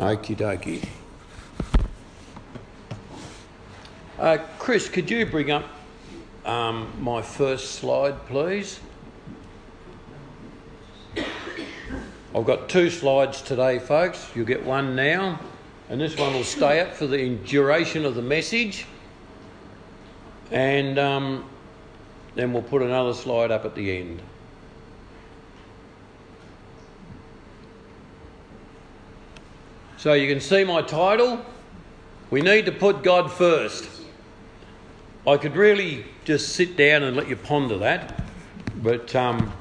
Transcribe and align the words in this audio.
Okie 0.00 0.34
dokie. 0.34 0.82
Uh, 4.18 4.38
Chris, 4.58 4.88
could 4.88 5.10
you 5.10 5.26
bring 5.26 5.50
up 5.50 5.66
um, 6.46 6.90
my 6.98 7.20
first 7.20 7.72
slide, 7.72 8.16
please? 8.24 8.80
I've 12.34 12.46
got 12.46 12.70
two 12.70 12.88
slides 12.88 13.42
today, 13.42 13.78
folks. 13.78 14.30
You'll 14.34 14.46
get 14.46 14.64
one 14.64 14.96
now, 14.96 15.38
and 15.90 16.00
this 16.00 16.16
one 16.16 16.32
will 16.32 16.44
stay 16.44 16.80
up 16.80 16.94
for 16.94 17.06
the 17.06 17.36
duration 17.36 18.06
of 18.06 18.14
the 18.14 18.22
message. 18.22 18.86
And 20.50 20.98
um, 20.98 21.44
then 22.36 22.54
we'll 22.54 22.62
put 22.62 22.80
another 22.80 23.12
slide 23.12 23.50
up 23.50 23.66
at 23.66 23.74
the 23.74 23.98
end. 23.98 24.22
So 30.00 30.14
you 30.14 30.32
can 30.32 30.40
see 30.40 30.64
my 30.64 30.80
title. 30.80 31.44
We 32.30 32.40
need 32.40 32.64
to 32.64 32.72
put 32.72 33.02
God 33.02 33.30
first. 33.30 33.86
I 35.26 35.36
could 35.36 35.54
really 35.54 36.06
just 36.24 36.54
sit 36.54 36.74
down 36.74 37.02
and 37.02 37.14
let 37.14 37.28
you 37.28 37.36
ponder 37.36 37.76
that, 37.76 38.22
but 38.82 39.14
um, 39.14 39.52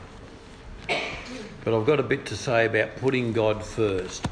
but 0.87 1.77
I've 1.77 1.85
got 1.85 1.99
a 1.99 2.03
bit 2.03 2.25
to 2.27 2.37
say 2.37 2.67
about 2.67 2.95
putting 2.95 3.33
God 3.33 3.65
first. 3.65 4.25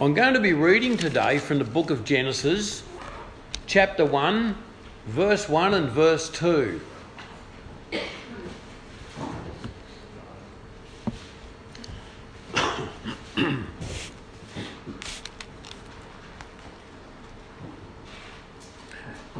I'm 0.00 0.14
going 0.14 0.34
to 0.34 0.40
be 0.40 0.52
reading 0.52 0.96
today 0.96 1.38
from 1.38 1.58
the 1.58 1.64
book 1.64 1.90
of 1.90 2.04
Genesis, 2.04 2.84
chapter 3.66 4.04
1, 4.04 4.56
verse 5.06 5.48
1 5.48 5.74
and 5.74 5.88
verse 5.88 6.28
2. 6.30 6.80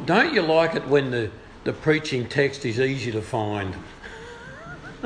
Don't 0.07 0.35
you 0.35 0.43
like 0.43 0.75
it 0.75 0.87
when 0.87 1.11
the, 1.11 1.31
the 1.65 1.73
preaching 1.73 2.29
text 2.29 2.67
is 2.67 2.79
easy 2.79 3.11
to 3.13 3.23
find? 3.23 3.75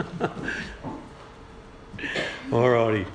Alrighty. 2.50 3.06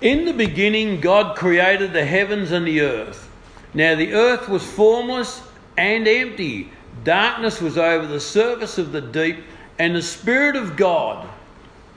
In 0.00 0.24
the 0.24 0.32
beginning, 0.32 1.00
God 1.00 1.36
created 1.36 1.92
the 1.92 2.04
heavens 2.04 2.50
and 2.50 2.66
the 2.66 2.80
earth. 2.80 3.30
Now 3.72 3.94
the 3.94 4.12
earth 4.12 4.48
was 4.48 4.64
formless 4.64 5.42
and 5.78 6.06
empty. 6.06 6.70
Darkness 7.04 7.60
was 7.60 7.78
over 7.78 8.06
the 8.06 8.20
surface 8.20 8.78
of 8.78 8.92
the 8.92 9.00
deep, 9.00 9.38
and 9.78 9.94
the 9.94 10.02
Spirit 10.02 10.56
of 10.56 10.76
God 10.76 11.28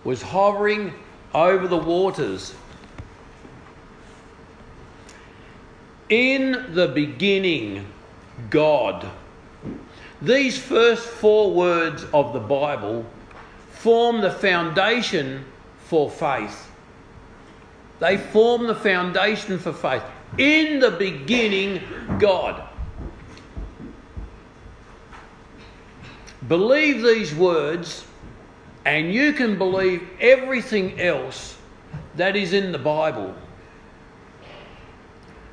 was 0.03 0.21
hovering 0.21 0.93
over 1.33 1.67
the 1.67 1.77
waters. 1.77 2.53
In 6.07 6.73
the 6.73 6.87
beginning, 6.87 7.85
God. 8.49 9.05
These 10.21 10.57
first 10.57 11.05
four 11.05 11.53
words 11.53 12.05
of 12.13 12.33
the 12.33 12.39
Bible 12.39 13.05
form 13.69 14.21
the 14.21 14.31
foundation 14.31 15.45
for 15.85 16.09
faith. 16.09 16.71
They 17.99 18.17
form 18.17 18.67
the 18.67 18.75
foundation 18.75 19.59
for 19.59 19.73
faith. 19.73 20.03
In 20.37 20.79
the 20.79 20.91
beginning, 20.91 21.81
God. 22.19 22.67
Believe 26.47 27.01
these 27.01 27.33
words, 27.33 28.05
and 28.85 29.13
you 29.13 29.33
can 29.33 29.57
believe 29.57 30.07
everything 30.19 30.99
else 30.99 31.57
that 32.15 32.35
is 32.35 32.53
in 32.53 32.71
the 32.71 32.77
Bible. 32.77 33.33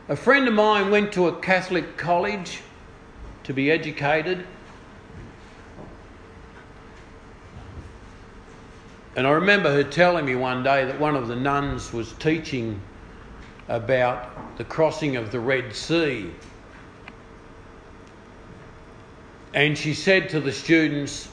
A 0.08 0.16
friend 0.16 0.46
of 0.48 0.54
mine 0.54 0.90
went 0.90 1.12
to 1.12 1.28
a 1.28 1.40
Catholic 1.40 1.96
college 1.96 2.60
to 3.44 3.52
be 3.52 3.70
educated. 3.70 4.46
And 9.14 9.26
I 9.26 9.30
remember 9.30 9.70
her 9.70 9.84
telling 9.84 10.24
me 10.24 10.36
one 10.36 10.62
day 10.62 10.84
that 10.84 10.98
one 10.98 11.16
of 11.16 11.28
the 11.28 11.36
nuns 11.36 11.92
was 11.92 12.12
teaching 12.14 12.80
about 13.68 14.56
the 14.56 14.64
crossing 14.64 15.16
of 15.16 15.30
the 15.30 15.40
Red 15.40 15.74
Sea. 15.74 16.30
And 19.54 19.76
she 19.76 19.92
said 19.92 20.30
to 20.30 20.40
the 20.40 20.52
students, 20.52 21.28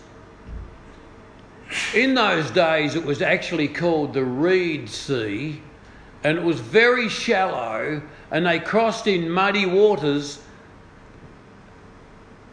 in 1.93 2.15
those 2.15 2.51
days 2.51 2.95
it 2.95 3.05
was 3.05 3.21
actually 3.21 3.67
called 3.67 4.13
the 4.13 4.25
Reed 4.25 4.89
Sea, 4.89 5.61
and 6.23 6.37
it 6.37 6.43
was 6.43 6.59
very 6.59 7.07
shallow, 7.07 8.01
and 8.31 8.45
they 8.45 8.59
crossed 8.59 9.07
in 9.07 9.29
muddy 9.29 9.65
waters 9.65 10.41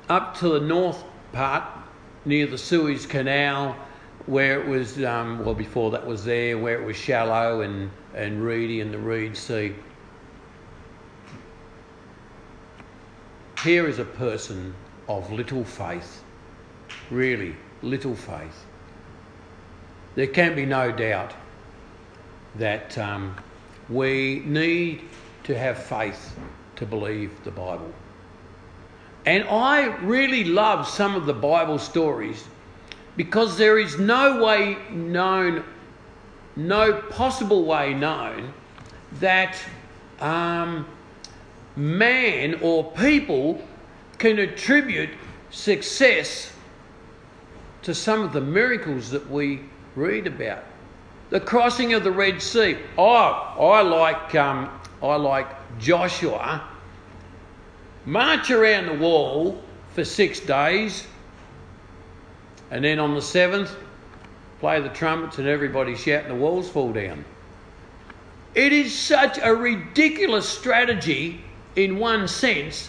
up 0.08 0.36
to 0.38 0.48
the 0.50 0.60
north 0.60 1.02
part 1.32 1.64
near 2.24 2.46
the 2.46 2.58
Suez 2.58 3.06
Canal, 3.06 3.76
where 4.26 4.60
it 4.60 4.66
was, 4.66 5.02
um, 5.04 5.44
well, 5.44 5.54
before 5.54 5.90
that 5.92 6.06
was 6.06 6.24
there, 6.24 6.58
where 6.58 6.80
it 6.80 6.84
was 6.84 6.96
shallow 6.96 7.60
and, 7.60 7.90
and 8.14 8.44
reedy 8.44 8.80
in 8.80 8.90
the 8.90 8.98
Reed 8.98 9.36
Sea. 9.36 9.74
Here 13.62 13.86
is 13.86 13.98
a 13.98 14.04
person 14.04 14.74
of 15.08 15.30
little 15.32 15.64
faith, 15.64 16.22
really, 17.10 17.54
little 17.82 18.14
faith. 18.14 18.64
There 20.14 20.26
can 20.26 20.54
be 20.54 20.66
no 20.66 20.90
doubt 20.90 21.34
that 22.56 22.96
um, 22.98 23.36
we 23.88 24.42
need 24.44 25.02
to 25.44 25.56
have 25.56 25.82
faith 25.82 26.36
to 26.76 26.86
believe 26.86 27.32
the 27.44 27.50
Bible. 27.50 27.92
And 29.26 29.42
I 29.48 29.86
really 30.02 30.44
love 30.44 30.88
some 30.88 31.16
of 31.16 31.26
the 31.26 31.34
Bible 31.34 31.78
stories 31.80 32.44
because 33.16 33.58
there 33.58 33.76
is 33.76 33.98
no 33.98 34.42
way 34.44 34.76
known, 34.90 35.64
no 36.54 37.02
possible 37.10 37.64
way 37.64 37.92
known 37.92 38.54
that 39.14 39.56
um, 40.20 40.86
man 41.74 42.54
or 42.62 42.84
people 42.92 43.60
can 44.18 44.38
attribute 44.38 45.10
success 45.50 46.52
to 47.82 47.94
some 47.94 48.22
of 48.22 48.32
the 48.32 48.40
miracles 48.40 49.10
that 49.10 49.28
we 49.28 49.62
read 49.96 50.28
about. 50.28 50.62
The 51.30 51.40
crossing 51.40 51.94
of 51.94 52.04
the 52.04 52.12
Red 52.12 52.40
Sea. 52.40 52.76
Oh, 52.96 53.72
I 53.72 53.82
like, 53.82 54.36
um, 54.36 54.70
I 55.02 55.16
like 55.16 55.48
Joshua 55.80 56.64
march 58.06 58.50
around 58.50 58.86
the 58.86 58.94
wall 58.94 59.60
for 59.94 60.04
six 60.04 60.40
days, 60.40 61.06
and 62.70 62.84
then 62.84 62.98
on 62.98 63.14
the 63.14 63.22
seventh, 63.22 63.74
play 64.60 64.80
the 64.80 64.88
trumpets 64.88 65.38
and 65.38 65.46
everybody 65.46 65.94
shout 65.94 66.22
and 66.22 66.30
the 66.30 66.34
walls 66.34 66.68
fall 66.68 66.92
down. 66.92 67.24
It 68.54 68.72
is 68.72 68.98
such 68.98 69.38
a 69.42 69.54
ridiculous 69.54 70.48
strategy 70.48 71.42
in 71.74 71.98
one 71.98 72.26
sense 72.26 72.88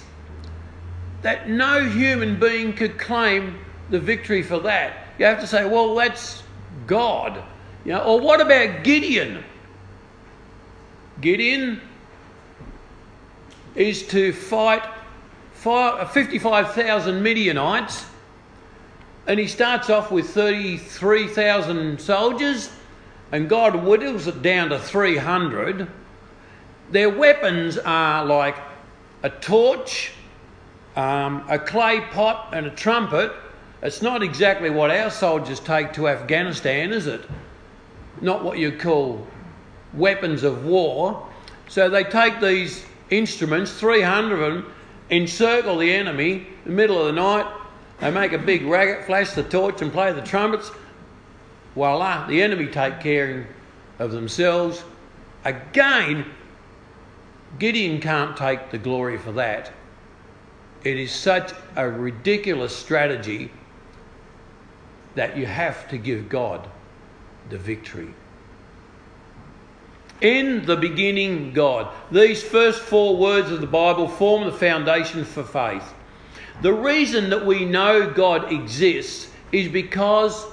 that 1.24 1.50
no 1.50 1.84
human 1.84 2.40
being 2.40 2.72
could 2.72 2.98
claim 2.98 3.58
the 3.90 4.00
victory 4.00 4.42
for 4.42 4.60
that. 4.60 5.08
You 5.20 5.26
have 5.26 5.42
to 5.42 5.48
say, 5.48 5.66
well, 5.66 5.94
that's 5.96 6.44
God. 6.86 7.44
You 7.84 7.94
know, 7.94 8.04
or 8.04 8.20
what 8.20 8.40
about 8.40 8.84
Gideon? 8.84 9.44
Gideon 11.20 11.82
is 13.76 14.08
to 14.08 14.32
fight 14.32 14.84
55,000 15.58 17.22
Midianites, 17.22 18.06
and 19.26 19.40
he 19.40 19.48
starts 19.48 19.90
off 19.90 20.12
with 20.12 20.30
33,000 20.30 22.00
soldiers, 22.00 22.70
and 23.32 23.50
God 23.50 23.76
whittles 23.76 24.28
it 24.28 24.42
down 24.42 24.70
to 24.70 24.80
300. 24.80 25.88
Their 26.92 27.10
weapons 27.10 27.78
are 27.78 28.24
like 28.24 28.56
a 29.24 29.30
torch, 29.30 30.12
um, 30.96 31.44
a 31.50 31.60
clay 31.60 32.02
pot, 32.12 32.50
and 32.54 32.68
a 32.68 32.72
trumpet. 32.72 33.34
It's 33.82 34.02
not 34.02 34.24
exactly 34.24 34.70
what 34.70 34.92
our 34.92 35.10
soldiers 35.10 35.60
take 35.60 35.92
to 35.94 36.08
Afghanistan, 36.08 36.94
is 36.94 37.08
it? 37.08 37.22
Not 38.22 38.44
what 38.44 38.58
you 38.58 38.72
call 38.72 39.28
weapons 39.94 40.44
of 40.44 40.66
war. 40.66 41.28
So 41.68 41.90
they 41.90 42.04
take 42.04 42.40
these 42.40 42.86
instruments, 43.10 43.78
300 43.78 44.42
of 44.42 44.54
them, 44.54 44.74
encircle 45.10 45.78
the 45.78 45.92
enemy 45.92 46.34
in 46.34 46.46
the 46.66 46.70
middle 46.72 47.00
of 47.00 47.08
the 47.08 47.22
night. 47.22 47.46
They 48.00 48.12
make 48.12 48.34
a 48.34 48.38
big 48.38 48.64
racket, 48.66 49.06
flash 49.06 49.32
the 49.32 49.44
torch, 49.44 49.82
and 49.82 49.92
play 49.92 50.12
the 50.12 50.22
trumpets. 50.22 50.72
Voila, 51.74 52.28
the 52.28 52.42
enemy 52.42 52.68
take 52.68 53.00
care 53.00 53.48
of 54.00 54.12
themselves. 54.12 54.84
Again, 55.46 56.26
Gideon 57.60 58.02
can't 58.02 58.36
take 58.36 58.72
the 58.72 58.78
glory 58.78 59.18
for 59.18 59.32
that. 59.34 59.72
It 60.84 60.98
is 60.98 61.12
such 61.12 61.54
a 61.76 61.90
ridiculous 61.90 62.76
strategy 62.76 63.52
that 65.16 65.36
you 65.36 65.46
have 65.46 65.90
to 65.90 65.98
give 65.98 66.30
God 66.30 66.70
the 67.50 67.58
victory. 67.58 68.14
In 70.22 70.66
the 70.66 70.76
beginning, 70.76 71.54
God. 71.54 71.94
These 72.12 72.42
first 72.42 72.82
four 72.82 73.18
words 73.18 73.52
of 73.52 73.62
the 73.62 73.68
Bible 73.68 74.08
form 74.08 74.46
the 74.46 74.52
foundation 74.52 75.24
for 75.24 75.44
faith. 75.44 75.94
The 76.62 76.74
reason 76.74 77.30
that 77.30 77.46
we 77.46 77.66
know 77.66 78.10
God 78.10 78.52
exists 78.52 79.30
is 79.52 79.68
because 79.68 80.46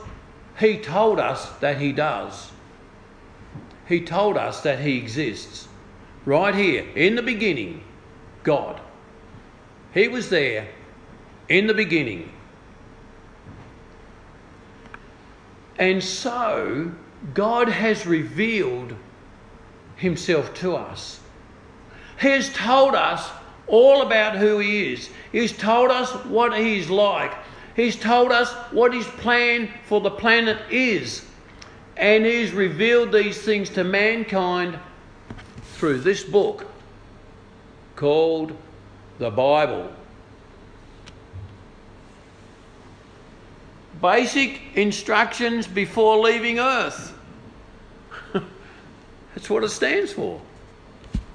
He 0.59 0.79
told 0.79 1.19
us 1.19 1.49
that 1.61 1.81
He 1.81 1.93
does. 1.93 2.53
He 3.89 4.03
told 4.03 4.37
us 4.37 4.61
that 4.63 4.81
He 4.81 4.99
exists. 4.99 5.69
Right 6.27 6.55
here, 6.55 6.87
in 6.95 7.17
the 7.17 7.23
beginning, 7.23 7.83
God. 8.43 8.81
He 9.95 10.09
was 10.09 10.29
there 10.29 10.69
in 11.49 11.67
the 11.67 11.75
beginning. 11.75 12.33
And 15.79 16.03
so, 16.03 16.93
God 17.33 17.69
has 17.69 18.07
revealed 18.07 18.95
Himself 19.97 20.53
to 20.55 20.77
us. 20.77 21.21
He 22.21 22.29
has 22.29 22.53
told 22.53 22.95
us 22.95 23.31
all 23.67 24.03
about 24.03 24.37
who 24.37 24.59
He 24.59 24.93
is. 24.93 25.11
He's 25.33 25.53
told 25.53 25.91
us 25.91 26.13
what 26.27 26.57
He's 26.57 26.89
like. 26.91 27.33
He's 27.77 27.97
told 27.97 28.31
us 28.31 28.53
what 28.73 28.95
His 28.95 29.07
plan 29.07 29.69
for 29.87 30.01
the 30.01 30.11
planet 30.11 30.59
is. 30.71 31.25
And 31.97 32.25
He's 32.25 32.53
revealed 32.53 33.13
these 33.13 33.41
things 33.41 33.71
to 33.71 33.85
mankind 33.85 34.79
through 35.75 36.01
this 36.01 36.23
book 36.23 36.67
called 37.97 38.57
the 39.19 39.31
Bible. 39.31 39.93
Basic 44.01 44.61
instructions 44.75 45.67
before 45.67 46.19
leaving 46.19 46.59
earth. 46.59 47.14
That's 49.45 49.51
what 49.51 49.63
it 49.63 49.69
stands 49.69 50.11
for. 50.11 50.41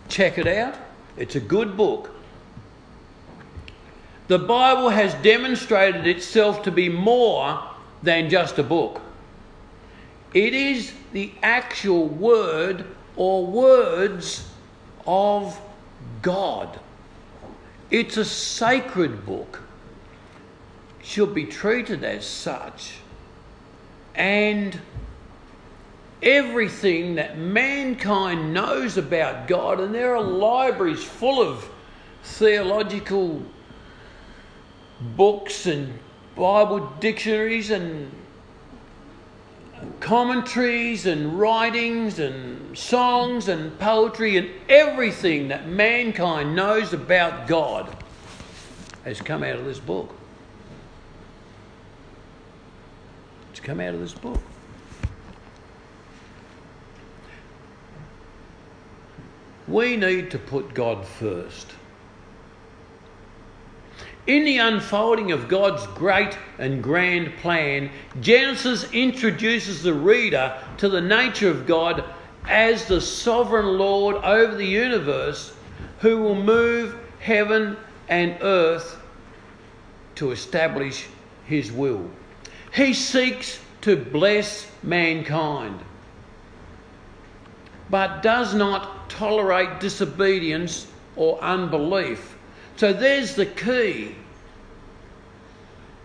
Check 0.08 0.40
it 0.40 0.48
out. 0.48 0.74
It's 1.16 1.36
a 1.36 1.40
good 1.40 1.78
book. 1.78 2.10
The 4.28 4.40
Bible 4.40 4.90
has 4.90 5.14
demonstrated 5.22 6.08
itself 6.08 6.64
to 6.64 6.72
be 6.72 6.90
more 6.90 7.64
than 8.02 8.32
just 8.32 8.58
a 8.58 8.64
book. 8.64 9.00
It 10.34 10.56
is 10.56 10.92
the 11.14 11.32
actual 11.44 12.08
word 12.08 12.84
or 13.16 13.46
words 13.46 14.50
of 15.06 15.62
God. 16.24 16.80
It's 17.92 18.18
a 18.18 18.26
sacred 18.26 19.24
book, 19.24 19.62
should 21.04 21.36
be 21.36 21.46
treated 21.46 22.04
as 22.04 22.26
such. 22.26 22.96
And 24.16 24.82
everything 26.22 27.16
that 27.16 27.38
mankind 27.38 28.54
knows 28.54 28.98
about 28.98 29.48
God, 29.48 29.80
and 29.80 29.94
there 29.94 30.16
are 30.16 30.22
libraries 30.22 31.04
full 31.04 31.42
of 31.42 31.70
theological 32.24 33.42
books 35.16 35.66
and 35.66 35.98
Bible 36.36 36.92
dictionaries 37.00 37.70
and 37.70 38.12
commentaries 40.00 41.06
and 41.06 41.40
writings 41.40 42.20
and 42.20 42.78
songs 42.78 43.48
and 43.48 43.78
poetry 43.80 44.38
and 44.38 44.50
everything 44.68 45.50
that 45.50 45.68
mankind 45.68 46.56
knows 46.56 46.94
about 46.94 47.48
God 47.48 47.96
has 49.06 49.22
come 49.22 49.44
out 49.44 49.56
of 49.56 49.66
this 49.66 49.80
book. 49.80 50.14
It's 53.52 53.60
come 53.60 53.80
out 53.80 53.94
of 53.94 54.00
this 54.00 54.14
book. 54.14 54.40
We 59.70 59.96
need 59.96 60.32
to 60.32 60.40
put 60.40 60.74
God 60.74 61.06
first. 61.06 61.74
In 64.26 64.44
the 64.44 64.58
unfolding 64.58 65.32
of 65.32 65.48
God's 65.48 65.86
great 65.88 66.38
and 66.58 66.84
grand 66.84 67.36
plan, 67.38 67.92
Genesis 68.20 68.92
introduces 68.92 69.84
the 69.84 69.94
reader 69.94 70.60
to 70.78 70.90
the 70.90 71.02
nature 71.02 71.50
of 71.50 71.68
God 71.68 72.04
as 72.48 72.86
the 72.86 73.00
sovereign 73.00 73.78
Lord 73.78 74.16
over 74.18 74.56
the 74.56 74.66
universe 74.66 75.54
who 76.00 76.18
will 76.18 76.42
move 76.42 76.96
heaven 77.20 77.78
and 78.08 78.38
earth 78.42 79.00
to 80.16 80.32
establish 80.32 81.08
his 81.46 81.72
will. 81.72 82.10
He 82.74 82.94
seeks 82.94 83.60
to 83.82 83.96
bless 83.96 84.70
mankind, 84.84 85.80
but 87.90 88.22
does 88.22 88.54
not 88.54 88.99
tolerate 89.10 89.80
disobedience 89.80 90.88
or 91.16 91.42
unbelief. 91.42 92.38
So 92.78 92.94
there's 92.94 93.36
the 93.36 93.46
key. 93.46 94.16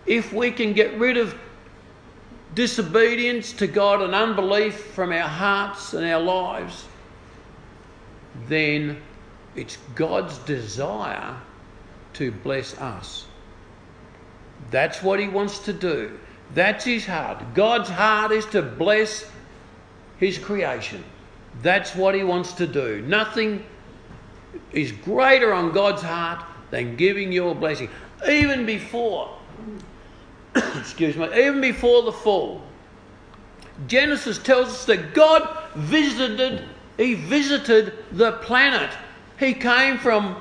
If 0.05 0.33
we 0.33 0.51
can 0.51 0.73
get 0.73 0.93
rid 0.99 1.17
of 1.17 1.35
disobedience 2.53 3.53
to 3.53 3.67
God 3.67 4.01
and 4.01 4.13
unbelief 4.13 4.75
from 4.75 5.11
our 5.11 5.27
hearts 5.27 5.93
and 5.93 6.05
our 6.05 6.19
lives, 6.19 6.85
then 8.47 9.01
it's 9.55 9.77
God's 9.95 10.37
desire 10.39 11.35
to 12.13 12.31
bless 12.31 12.77
us. 12.77 13.25
That's 14.71 15.01
what 15.01 15.19
He 15.19 15.27
wants 15.27 15.59
to 15.59 15.73
do. 15.73 16.17
That's 16.53 16.85
His 16.85 17.05
heart. 17.05 17.53
God's 17.53 17.89
heart 17.89 18.31
is 18.31 18.45
to 18.47 18.61
bless 18.61 19.29
His 20.17 20.37
creation. 20.37 21.03
That's 21.61 21.95
what 21.95 22.15
He 22.15 22.23
wants 22.23 22.53
to 22.53 22.67
do. 22.67 23.01
Nothing 23.01 23.63
is 24.71 24.91
greater 24.91 25.53
on 25.53 25.71
God's 25.71 26.01
heart 26.01 26.43
than 26.71 26.95
giving 26.95 27.31
you 27.31 27.49
a 27.49 27.55
blessing. 27.55 27.89
Even 28.27 28.65
before, 28.65 29.37
excuse 30.55 31.15
me, 31.15 31.25
even 31.27 31.61
before 31.61 32.03
the 32.03 32.11
fall, 32.11 32.61
Genesis 33.87 34.37
tells 34.37 34.69
us 34.69 34.85
that 34.85 35.13
God 35.13 35.47
visited, 35.75 36.63
He 36.97 37.15
visited 37.15 37.93
the 38.11 38.33
planet. 38.33 38.91
He 39.37 39.53
came 39.53 39.97
from 39.97 40.37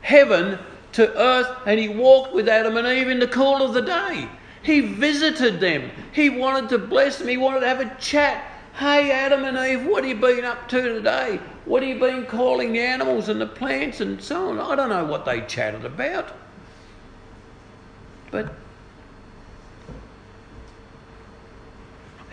heaven 0.00 0.58
to 0.92 1.16
earth 1.18 1.48
and 1.66 1.78
He 1.78 1.88
walked 1.88 2.34
with 2.34 2.48
Adam 2.48 2.76
and 2.76 2.86
Eve 2.86 3.08
in 3.08 3.18
the 3.18 3.28
cool 3.28 3.62
of 3.62 3.74
the 3.74 3.82
day. 3.82 4.28
He 4.62 4.80
visited 4.80 5.58
them. 5.60 5.90
He 6.12 6.30
wanted 6.30 6.68
to 6.70 6.78
bless 6.78 7.18
them. 7.18 7.28
He 7.28 7.36
wanted 7.36 7.60
to 7.60 7.68
have 7.68 7.80
a 7.80 7.94
chat. 8.00 8.51
Hey, 8.74 9.10
Adam 9.10 9.44
and 9.44 9.56
Eve, 9.58 9.86
what 9.86 10.02
have 10.04 10.16
you 10.16 10.20
been 10.20 10.44
up 10.44 10.68
to 10.70 10.80
today? 10.80 11.38
What 11.66 11.82
have 11.82 11.94
you 11.94 12.00
been 12.00 12.24
calling 12.24 12.72
the 12.72 12.80
animals 12.80 13.28
and 13.28 13.40
the 13.40 13.46
plants 13.46 14.00
and 14.00 14.20
so 14.20 14.48
on? 14.48 14.58
I 14.58 14.74
don't 14.74 14.88
know 14.88 15.04
what 15.04 15.26
they 15.26 15.42
chatted 15.42 15.84
about. 15.84 16.32
But 18.30 18.54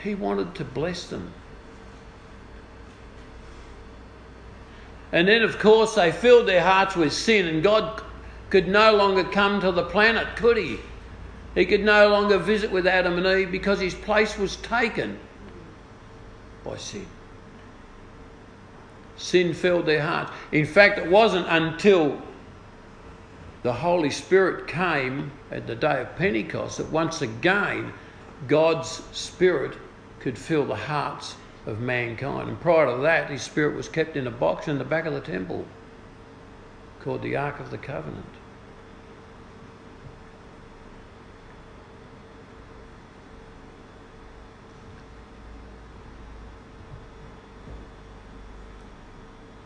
he 0.01 0.15
wanted 0.15 0.55
to 0.55 0.63
bless 0.63 1.07
them. 1.07 1.33
And 5.11 5.27
then, 5.27 5.41
of 5.41 5.59
course, 5.59 5.95
they 5.95 6.11
filled 6.11 6.47
their 6.47 6.63
hearts 6.63 6.95
with 6.95 7.11
sin, 7.11 7.47
and 7.47 7.61
God 7.61 8.01
could 8.49 8.67
no 8.67 8.95
longer 8.95 9.23
come 9.25 9.59
to 9.59 9.71
the 9.71 9.83
planet, 9.83 10.35
could 10.37 10.55
he? 10.55 10.79
He 11.53 11.65
could 11.65 11.83
no 11.83 12.07
longer 12.07 12.37
visit 12.37 12.71
with 12.71 12.87
Adam 12.87 13.17
and 13.17 13.27
Eve 13.27 13.51
because 13.51 13.81
his 13.81 13.95
place 13.95 14.37
was 14.37 14.55
taken 14.57 15.19
by 16.63 16.77
sin. 16.77 17.05
Sin 19.17 19.53
filled 19.53 19.85
their 19.85 20.01
hearts. 20.01 20.31
In 20.51 20.65
fact, 20.65 20.97
it 20.97 21.09
wasn't 21.09 21.45
until 21.49 22.21
the 23.63 23.73
Holy 23.73 24.09
Spirit 24.09 24.67
came 24.67 25.31
at 25.51 25.67
the 25.67 25.75
day 25.75 26.01
of 26.01 26.15
Pentecost 26.15 26.77
that 26.77 26.89
once 26.89 27.21
again 27.21 27.91
God's 28.47 29.03
Spirit 29.11 29.77
could 30.19 30.37
fill 30.37 30.65
the 30.65 30.75
hearts 30.75 31.35
of 31.65 31.79
mankind. 31.81 32.47
And 32.47 32.59
prior 32.59 32.95
to 32.95 33.01
that, 33.01 33.29
His 33.29 33.41
Spirit 33.41 33.75
was 33.75 33.89
kept 33.89 34.15
in 34.15 34.27
a 34.27 34.31
box 34.31 34.67
in 34.67 34.77
the 34.77 34.85
back 34.85 35.05
of 35.05 35.13
the 35.13 35.21
temple 35.21 35.65
called 37.01 37.21
the 37.21 37.35
Ark 37.35 37.59
of 37.59 37.71
the 37.71 37.77
Covenant. 37.77 38.25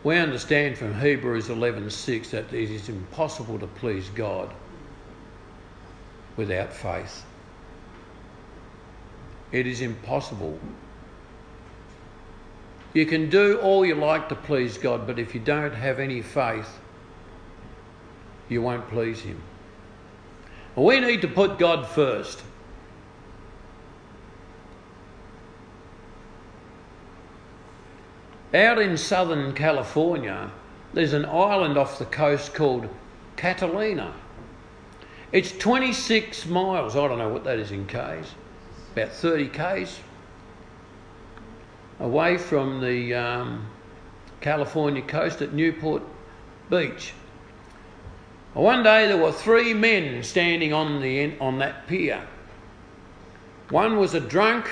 We 0.04 0.18
understand 0.18 0.76
from 0.76 1.00
Hebrews 1.00 1.48
11:6 1.48 2.30
that 2.30 2.52
it 2.52 2.70
is 2.70 2.90
impossible 2.90 3.58
to 3.58 3.66
please 3.66 4.10
God 4.10 4.52
without 6.36 6.74
faith. 6.74 7.24
It 9.50 9.66
is 9.66 9.80
impossible. 9.80 10.58
You 12.92 13.06
can 13.06 13.30
do 13.30 13.58
all 13.58 13.86
you 13.86 13.94
like 13.94 14.28
to 14.28 14.34
please 14.34 14.76
God, 14.76 15.06
but 15.06 15.18
if 15.18 15.34
you 15.34 15.40
don't 15.40 15.74
have 15.74 15.98
any 15.98 16.20
faith, 16.20 16.78
you 18.50 18.60
won't 18.60 18.86
please 18.88 19.20
Him. 19.20 19.40
We 20.76 21.00
need 21.00 21.22
to 21.22 21.28
put 21.28 21.58
God 21.58 21.86
first. 21.86 22.42
Out 28.54 28.78
in 28.78 28.96
southern 28.96 29.52
California, 29.52 30.50
there's 30.92 31.12
an 31.12 31.24
island 31.26 31.76
off 31.76 31.98
the 31.98 32.04
coast 32.04 32.54
called 32.54 32.88
Catalina. 33.36 34.14
It's 35.32 35.52
26 35.52 36.46
miles, 36.46 36.94
I 36.94 37.08
don't 37.08 37.18
know 37.18 37.28
what 37.28 37.44
that 37.44 37.58
is 37.58 37.72
in 37.72 37.86
Ks, 37.86 38.34
about 38.92 39.10
30 39.10 39.48
Ks 39.48 39.98
away 42.00 42.36
from 42.36 42.80
the 42.80 43.14
um, 43.14 43.66
California 44.40 45.02
coast 45.02 45.42
at 45.42 45.52
Newport 45.52 46.02
Beach. 46.70 47.12
One 48.52 48.82
day 48.84 49.08
there 49.08 49.16
were 49.16 49.32
three 49.32 49.74
men 49.74 50.22
standing 50.22 50.72
on, 50.72 51.00
the, 51.00 51.36
on 51.38 51.58
that 51.58 51.86
pier. 51.88 52.24
One 53.70 53.96
was 53.96 54.14
a 54.14 54.20
drunk, 54.20 54.68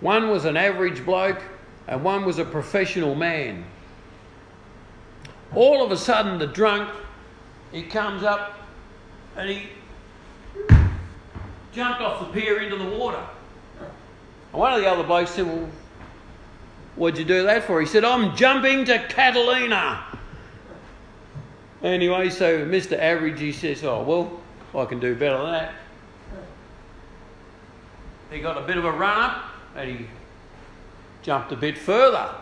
one 0.00 0.30
was 0.30 0.44
an 0.44 0.56
average 0.56 1.04
bloke, 1.04 1.42
and 1.88 2.02
one 2.02 2.24
was 2.24 2.38
a 2.38 2.44
professional 2.44 3.14
man. 3.14 3.64
All 5.54 5.84
of 5.84 5.92
a 5.92 5.96
sudden, 5.96 6.38
the 6.38 6.46
drunk, 6.46 6.90
he 7.72 7.82
comes 7.82 8.22
up 8.22 8.58
and 9.36 9.48
he 9.48 9.68
jumped 11.72 12.00
off 12.00 12.20
the 12.20 12.40
pier 12.40 12.62
into 12.62 12.76
the 12.76 12.96
water. 12.96 13.22
And 13.80 14.60
one 14.60 14.72
of 14.72 14.80
the 14.80 14.88
other 14.88 15.04
blokes 15.04 15.32
said, 15.32 15.46
Well, 15.46 15.68
what'd 16.96 17.18
you 17.18 17.24
do 17.24 17.44
that 17.44 17.64
for? 17.64 17.80
He 17.80 17.86
said, 17.86 18.04
I'm 18.04 18.36
jumping 18.36 18.84
to 18.86 18.98
Catalina. 19.08 20.02
Anyway, 21.82 22.30
so 22.30 22.66
Mr. 22.66 22.98
Average, 22.98 23.38
he 23.38 23.52
says, 23.52 23.84
Oh, 23.84 24.02
well, 24.02 24.40
I 24.74 24.86
can 24.86 24.98
do 24.98 25.14
better 25.14 25.36
than 25.36 25.52
that. 25.52 25.74
He 28.30 28.40
got 28.40 28.58
a 28.58 28.66
bit 28.66 28.76
of 28.76 28.84
a 28.84 28.90
run 28.90 29.20
up 29.20 29.44
and 29.76 29.90
he 29.90 30.06
jumped 31.26 31.50
a 31.50 31.56
bit 31.56 31.76
further. 31.76 32.32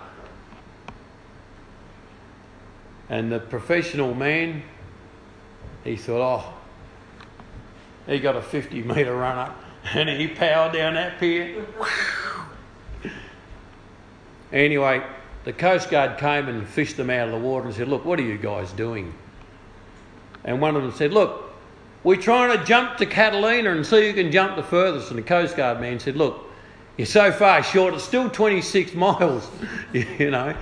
And 3.09 3.33
the 3.33 3.41
professional 3.41 4.15
man, 4.15 4.63
he 5.85 5.97
thought, 5.97 6.21
oh, 6.21 6.53
he 8.07 8.19
got 8.19 8.37
a 8.37 8.43
50 8.43 8.83
metre 8.83 9.17
run 9.17 9.39
up 9.39 9.59
and 9.95 10.09
he 10.11 10.29
powered 10.29 10.75
down 10.75 10.95
that 10.95 11.19
pier. 11.19 11.65
anyway, 14.53 15.03
the 15.45 15.55
Coast 15.55 15.89
Guard 15.89 16.19
came 16.19 16.49
and 16.49 16.69
fished 16.69 16.99
them 16.99 17.09
out 17.09 17.29
of 17.29 17.33
the 17.33 17.41
water 17.41 17.67
and 17.67 17.75
said, 17.75 17.89
Look, 17.89 18.05
what 18.05 18.19
are 18.19 18.23
you 18.23 18.37
guys 18.37 18.71
doing? 18.73 19.15
And 20.45 20.61
one 20.61 20.77
of 20.77 20.83
them 20.83 20.93
said, 20.93 21.11
Look, 21.11 21.55
we're 22.03 22.21
trying 22.21 22.59
to 22.59 22.63
jump 22.67 22.99
to 22.99 23.07
Catalina 23.07 23.71
and 23.71 23.87
see 23.87 24.09
who 24.09 24.13
can 24.13 24.31
jump 24.31 24.57
the 24.57 24.63
furthest. 24.63 25.09
And 25.09 25.19
the 25.19 25.23
Coast 25.23 25.57
Guard 25.57 25.81
man 25.81 25.99
said, 25.99 26.17
Look, 26.17 26.51
you're 26.97 27.07
so 27.07 27.33
far 27.33 27.63
short, 27.63 27.95
it's 27.95 28.05
still 28.05 28.31
26 28.31 28.95
miles. 28.95 29.49
you 29.93 30.31
know, 30.31 30.55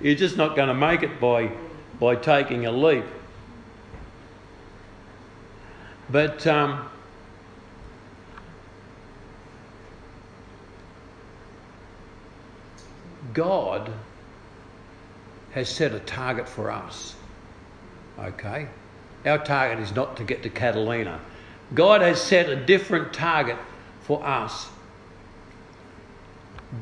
you're 0.00 0.14
just 0.14 0.36
not 0.36 0.56
going 0.56 0.68
to 0.68 0.74
make 0.74 1.02
it 1.02 1.20
by, 1.20 1.50
by 2.00 2.16
taking 2.16 2.66
a 2.66 2.72
leap. 2.72 3.04
But 6.10 6.46
um, 6.46 6.88
God 13.34 13.90
has 15.52 15.68
set 15.68 15.92
a 15.92 16.00
target 16.00 16.48
for 16.48 16.70
us. 16.70 17.14
Okay? 18.18 18.68
Our 19.26 19.38
target 19.38 19.80
is 19.80 19.94
not 19.94 20.16
to 20.16 20.24
get 20.24 20.42
to 20.44 20.50
Catalina. 20.50 21.20
God 21.74 22.00
has 22.00 22.20
set 22.20 22.48
a 22.48 22.56
different 22.56 23.12
target 23.12 23.58
for 24.00 24.24
us. 24.24 24.68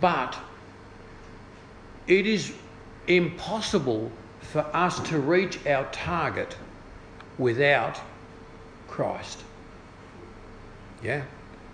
But 0.01 0.37
it 2.07 2.27
is 2.27 2.53
impossible 3.07 4.11
for 4.41 4.61
us 4.75 5.01
to 5.09 5.19
reach 5.19 5.65
our 5.67 5.85
target 5.93 6.57
without 7.39 8.01
Christ. 8.89 9.43
Yeah? 11.03 11.23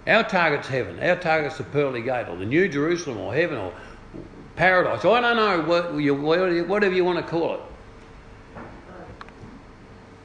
Our 0.07 0.25
target's 0.25 0.69
heaven. 0.69 0.99
Our 1.01 1.17
target's 1.17 1.59
the 1.59 1.65
pearly 1.65 2.03
gate 2.03 2.29
or 2.29 2.37
the 2.37 2.47
New 2.47 2.69
Jerusalem 2.69 3.19
or 3.19 3.35
heaven 3.35 3.59
or 3.59 3.73
paradise. 4.57 5.05
I 5.05 5.21
don't 5.21 5.37
know 5.37 5.63
what 5.63 5.95
you, 5.95 6.15
whatever 6.15 6.95
you 6.95 7.05
want 7.05 7.19
to 7.19 7.31
call 7.31 7.55
it. 7.55 7.61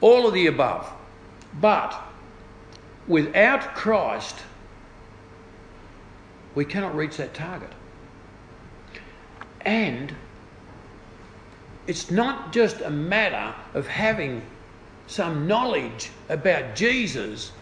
All 0.00 0.26
of 0.26 0.34
the 0.34 0.46
above. 0.46 0.90
But 1.60 1.98
without 3.06 3.74
Christ, 3.74 4.36
we 6.54 6.64
cannot 6.64 6.94
reach 6.94 7.16
that 7.16 7.34
target. 7.34 7.72
And 9.68 10.14
it's 11.86 12.10
not 12.10 12.52
just 12.54 12.80
a 12.80 12.88
matter 12.88 13.54
of 13.74 13.86
having 13.86 14.40
some 15.08 15.46
knowledge 15.46 16.10
about 16.30 16.74
Jesus. 16.74 17.52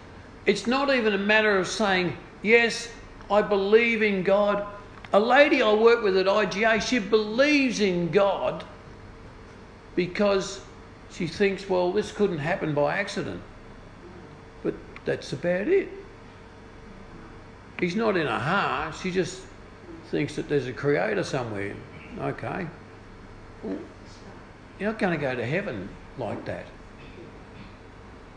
It's 0.46 0.68
not 0.68 0.94
even 0.94 1.14
a 1.14 1.18
matter 1.18 1.58
of 1.58 1.66
saying, 1.66 2.16
Yes, 2.42 2.88
I 3.28 3.42
believe 3.42 4.02
in 4.02 4.22
God. 4.22 4.64
A 5.12 5.18
lady 5.18 5.62
I 5.62 5.72
work 5.72 6.04
with 6.04 6.16
at 6.16 6.26
IGA, 6.26 6.80
she 6.80 7.00
believes 7.00 7.80
in 7.80 8.12
God 8.12 8.62
because 9.96 10.60
she 11.10 11.26
thinks, 11.26 11.68
well, 11.68 11.90
this 11.90 12.12
couldn't 12.12 12.38
happen 12.38 12.72
by 12.72 12.98
accident. 12.98 13.42
But 14.62 14.74
that's 15.04 15.32
about 15.32 15.66
it. 15.66 15.88
He's 17.80 17.96
not 17.96 18.16
in 18.16 18.28
a 18.28 18.38
heart, 18.38 18.94
she 18.94 19.10
just 19.10 19.42
thinks 20.10 20.36
that 20.36 20.48
there's 20.48 20.68
a 20.68 20.72
creator 20.72 21.24
somewhere. 21.24 21.74
Okay. 22.20 22.66
Well, 23.62 23.78
you're 24.78 24.90
not 24.90 24.98
going 24.98 25.18
to 25.18 25.20
go 25.20 25.34
to 25.34 25.44
heaven 25.44 25.88
like 26.18 26.44
that. 26.46 26.66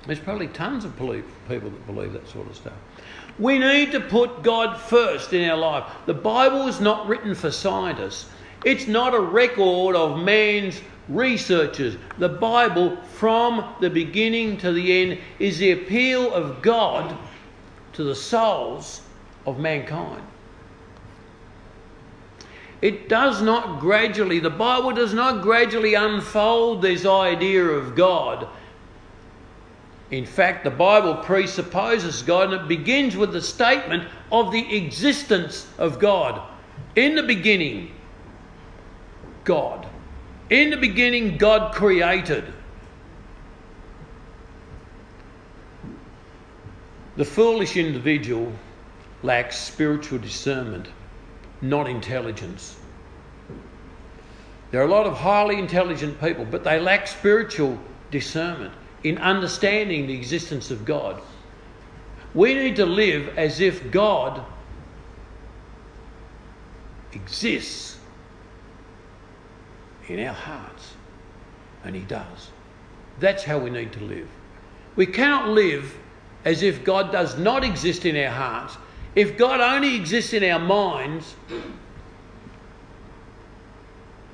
There's 0.06 0.20
probably 0.20 0.48
tons 0.48 0.86
of 0.86 0.96
people 0.98 1.70
that 1.70 1.88
believe 1.88 2.14
that 2.14 2.28
sort 2.28 2.48
of 2.48 2.56
stuff. 2.56 2.74
We 3.38 3.60
need 3.60 3.92
to 3.92 4.00
put 4.00 4.44
God 4.44 4.78
first 4.78 5.34
in 5.34 5.50
our 5.50 5.58
life. 5.58 5.86
The 6.06 6.14
Bible 6.14 6.68
is 6.68 6.80
not 6.80 7.08
written 7.08 7.36
for 7.36 7.52
scientists. 7.52 8.30
It's 8.66 8.88
not 8.88 9.14
a 9.14 9.20
record 9.20 9.96
of 9.96 10.20
man's 10.20 10.82
researchers. 11.08 11.98
The 12.18 12.30
Bible, 12.30 12.98
from 13.14 13.76
the 13.80 13.90
beginning 13.90 14.58
to 14.58 14.74
the 14.74 15.02
end, 15.02 15.20
is 15.40 15.58
the 15.58 15.72
appeal 15.72 16.34
of 16.34 16.62
God 16.62 17.18
to 17.94 18.04
the 18.04 18.16
souls 18.16 19.02
of 19.46 19.60
mankind. 19.60 20.24
It 22.82 23.10
does 23.10 23.42
not 23.42 23.80
gradually, 23.80 24.40
the 24.40 24.50
Bible 24.50 24.92
does 24.92 25.14
not 25.14 25.42
gradually 25.42 25.96
unfold 25.96 26.82
this 26.82 27.06
idea 27.06 27.64
of 27.66 27.96
God. 27.96 28.48
In 30.12 30.26
fact, 30.26 30.64
the 30.64 30.72
Bible 30.72 31.16
presupposes 31.16 32.24
God 32.24 32.54
and 32.54 32.62
it 32.62 32.68
begins 32.68 33.18
with 33.18 33.34
the 33.34 33.42
statement 33.42 34.08
of 34.32 34.52
the 34.52 34.76
existence 34.76 35.68
of 35.78 36.00
God. 36.00 36.42
In 36.96 37.16
the 37.16 37.24
beginning, 37.24 37.92
God. 39.44 39.86
In 40.50 40.70
the 40.70 40.78
beginning, 40.78 41.38
God 41.38 41.76
created. 41.76 42.46
The 47.18 47.26
foolish 47.26 47.76
individual 47.76 48.52
lacks 49.22 49.58
spiritual 49.58 50.20
discernment 50.20 50.88
not 51.62 51.88
intelligence. 51.88 52.78
There 54.72 54.82
are 54.82 54.86
a 54.86 54.92
lot 54.92 55.08
of 55.08 55.18
highly 55.18 55.58
intelligent 55.58 56.20
people, 56.22 56.46
but 56.46 56.64
they 56.64 56.80
lack 56.80 57.08
spiritual 57.08 57.78
discernment 58.12 58.74
in 59.04 59.18
understanding 59.18 60.08
the 60.08 60.14
existence 60.14 60.72
of 60.72 60.86
God. 60.86 61.22
We 62.34 62.54
need 62.54 62.76
to 62.76 62.86
live 62.86 63.38
as 63.38 63.60
if 63.60 63.92
God 63.92 64.46
exists 67.12 67.98
in 70.08 70.20
our 70.20 70.34
hearts, 70.34 70.94
and 71.84 71.96
He 71.96 72.02
does. 72.02 72.52
That's 73.20 73.44
how 73.44 73.58
we 73.58 73.70
need 73.70 73.92
to 73.94 74.04
live. 74.04 74.28
We 74.96 75.06
cannot 75.06 75.50
live 75.50 75.96
as 76.46 76.62
if 76.62 76.84
God 76.84 77.12
does 77.12 77.38
not 77.38 77.64
exist 77.64 78.06
in 78.06 78.16
our 78.16 78.32
hearts 78.32 78.78
if 79.20 79.38
God 79.38 79.60
only 79.60 79.98
exists 79.98 80.32
in 80.32 80.46
our 80.46 80.60
minds, 80.60 81.36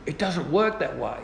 it 0.06 0.20
doesn't 0.20 0.52
work 0.52 0.78
that 0.78 0.96
way. 1.00 1.18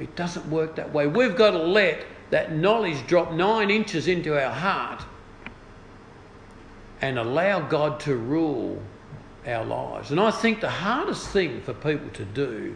It 0.00 0.16
doesn't 0.16 0.48
work 0.48 0.76
that 0.76 0.94
way. 0.94 1.06
We've 1.06 1.36
got 1.36 1.50
to 1.50 1.58
let 1.58 2.06
that 2.30 2.54
knowledge 2.54 3.06
drop 3.06 3.32
nine 3.32 3.70
inches 3.70 4.08
into 4.08 4.32
our 4.42 4.50
heart 4.50 5.02
and 7.02 7.18
allow 7.18 7.60
God 7.60 8.00
to 8.00 8.16
rule 8.16 8.82
our 9.46 9.66
lives. 9.66 10.10
And 10.10 10.18
I 10.18 10.30
think 10.30 10.62
the 10.62 10.70
hardest 10.70 11.28
thing 11.28 11.60
for 11.60 11.74
people 11.74 12.08
to 12.14 12.24
do 12.24 12.74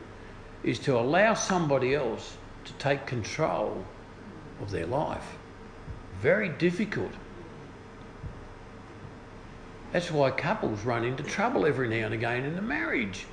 is 0.63 0.79
to 0.81 0.99
allow 0.99 1.33
somebody 1.33 1.95
else 1.95 2.37
to 2.67 2.75
take 2.75 3.07
control 3.07 3.87
of 4.61 4.71
their 4.71 4.87
life. 4.87 5.39
Very 6.21 6.51
difficult. 6.51 7.13
That's 9.93 10.11
why 10.11 10.31
couples 10.31 10.85
run 10.85 11.05
into 11.05 11.23
trouble 11.23 11.67
every 11.67 11.89
now 11.89 12.07
and 12.07 12.15
again 12.15 12.45
in 12.45 12.59
a 12.59 12.63
marriage. 12.63 13.27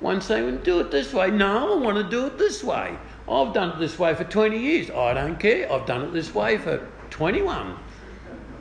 One 0.00 0.20
saying, 0.20 0.58
do 0.58 0.80
it 0.80 0.90
this 0.90 1.14
way. 1.14 1.30
No, 1.30 1.74
I 1.74 1.82
want 1.82 1.96
to 1.96 2.04
do 2.04 2.26
it 2.26 2.36
this 2.36 2.62
way. 2.62 2.96
I've 3.28 3.54
done 3.54 3.70
it 3.70 3.78
this 3.78 3.98
way 3.98 4.14
for 4.14 4.24
20 4.24 4.58
years. 4.58 4.90
I 4.90 5.14
don't 5.14 5.40
care. 5.40 5.72
I've 5.72 5.86
done 5.86 6.02
it 6.02 6.12
this 6.12 6.34
way 6.34 6.58
for 6.58 6.86
21. 7.10 7.76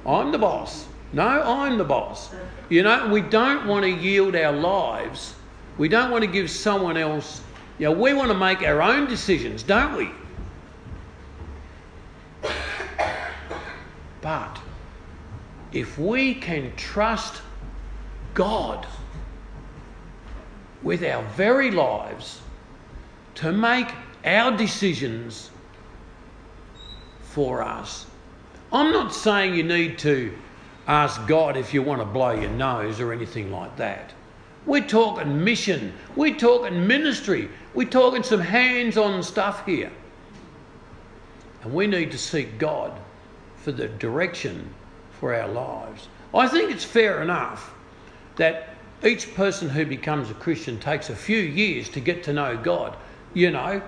I'm 0.05 0.31
the 0.31 0.37
boss. 0.37 0.87
No, 1.11 1.27
I'm 1.27 1.77
the 1.77 1.83
boss. 1.83 2.33
You 2.69 2.83
know, 2.83 3.09
we 3.09 3.21
don't 3.21 3.67
want 3.67 3.83
to 3.83 3.89
yield 3.89 4.35
our 4.35 4.53
lives. 4.53 5.35
We 5.77 5.87
don't 5.89 6.11
want 6.11 6.23
to 6.23 6.29
give 6.29 6.49
someone 6.49 6.97
else, 6.97 7.41
you 7.77 7.85
know, 7.85 7.91
we 7.91 8.13
want 8.13 8.31
to 8.31 8.37
make 8.37 8.61
our 8.61 8.81
own 8.81 9.07
decisions, 9.07 9.63
don't 9.63 9.97
we? 9.97 10.11
But 14.21 14.59
if 15.73 15.97
we 15.97 16.35
can 16.35 16.73
trust 16.75 17.41
God 18.33 18.85
with 20.83 21.03
our 21.03 21.23
very 21.35 21.71
lives 21.71 22.41
to 23.35 23.51
make 23.51 23.87
our 24.23 24.55
decisions 24.55 25.49
for 27.21 27.63
us. 27.63 28.05
I'm 28.71 28.91
not 28.91 29.13
saying 29.13 29.55
you 29.55 29.63
need 29.63 29.97
to 29.99 30.33
ask 30.87 31.25
God 31.27 31.57
if 31.57 31.73
you 31.73 31.81
want 31.81 32.01
to 32.01 32.05
blow 32.05 32.31
your 32.31 32.51
nose 32.51 32.99
or 32.99 33.11
anything 33.11 33.51
like 33.51 33.75
that. 33.77 34.13
We're 34.65 34.87
talking 34.87 35.43
mission, 35.43 35.93
we're 36.15 36.35
talking 36.35 36.87
ministry, 36.87 37.49
we're 37.73 37.89
talking 37.89 38.23
some 38.23 38.39
hands 38.39 38.97
on 38.97 39.21
stuff 39.23 39.65
here. 39.65 39.91
And 41.63 41.73
we 41.73 41.87
need 41.87 42.11
to 42.11 42.17
seek 42.17 42.57
God 42.57 42.93
for 43.57 43.71
the 43.71 43.87
direction 43.87 44.73
for 45.23 45.33
our 45.33 45.47
lives. 45.47 46.09
I 46.33 46.49
think 46.49 46.69
it's 46.69 46.83
fair 46.83 47.21
enough 47.21 47.73
that 48.35 48.75
each 49.05 49.33
person 49.35 49.69
who 49.69 49.85
becomes 49.85 50.29
a 50.29 50.33
Christian 50.33 50.77
takes 50.81 51.09
a 51.09 51.15
few 51.15 51.37
years 51.37 51.87
to 51.91 52.01
get 52.01 52.23
to 52.23 52.33
know 52.33 52.57
God. 52.57 52.97
You 53.33 53.51
know, 53.51 53.81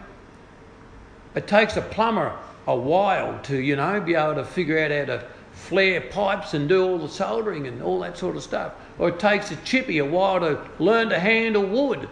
it 1.35 1.45
takes 1.45 1.75
a 1.75 1.81
plumber 1.81 2.33
a 2.67 2.75
while 2.77 3.37
to, 3.43 3.57
you 3.57 3.75
know, 3.75 3.99
be 3.99 4.15
able 4.15 4.35
to 4.35 4.45
figure 4.45 4.79
out 4.79 4.91
how 4.91 5.17
to 5.17 5.27
flare 5.51 5.99
pipes 5.99 6.53
and 6.53 6.69
do 6.69 6.87
all 6.87 6.99
the 6.99 7.09
soldering 7.09 7.67
and 7.67 7.83
all 7.83 7.99
that 7.99 8.17
sort 8.17 8.37
of 8.37 8.43
stuff. 8.43 8.71
Or 8.97 9.09
it 9.09 9.19
takes 9.19 9.51
a 9.51 9.57
chippy 9.57 9.97
a 9.97 10.05
while 10.05 10.39
to 10.39 10.65
learn 10.79 11.09
to 11.09 11.19
handle 11.19 11.65
wood. 11.65 12.07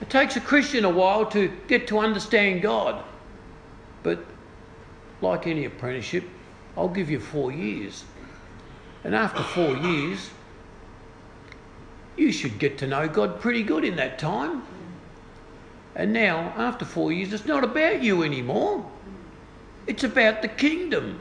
It 0.00 0.08
takes 0.08 0.36
a 0.36 0.40
Christian 0.40 0.84
a 0.84 0.88
while 0.88 1.26
to 1.26 1.50
get 1.66 1.88
to 1.88 1.98
understand 1.98 2.62
God. 2.62 3.02
But 4.04 4.24
like 5.20 5.48
any 5.48 5.64
apprenticeship, 5.64 6.22
I'll 6.76 6.88
give 6.88 7.10
you 7.10 7.20
four 7.20 7.52
years. 7.52 8.04
And 9.04 9.14
after 9.14 9.42
four 9.42 9.76
years, 9.76 10.30
you 12.16 12.32
should 12.32 12.58
get 12.58 12.78
to 12.78 12.86
know 12.86 13.08
God 13.08 13.40
pretty 13.40 13.62
good 13.62 13.84
in 13.84 13.96
that 13.96 14.18
time. 14.18 14.62
And 15.94 16.12
now, 16.12 16.52
after 16.56 16.84
four 16.84 17.12
years, 17.12 17.32
it's 17.32 17.46
not 17.46 17.64
about 17.64 18.02
you 18.02 18.22
anymore. 18.22 18.88
It's 19.86 20.04
about 20.04 20.42
the 20.42 20.48
kingdom. 20.48 21.20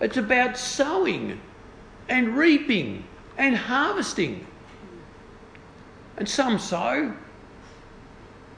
It's 0.00 0.16
about 0.16 0.56
sowing 0.56 1.40
and 2.08 2.36
reaping 2.36 3.04
and 3.36 3.56
harvesting. 3.56 4.46
And 6.16 6.28
some 6.28 6.58
sow, 6.58 7.14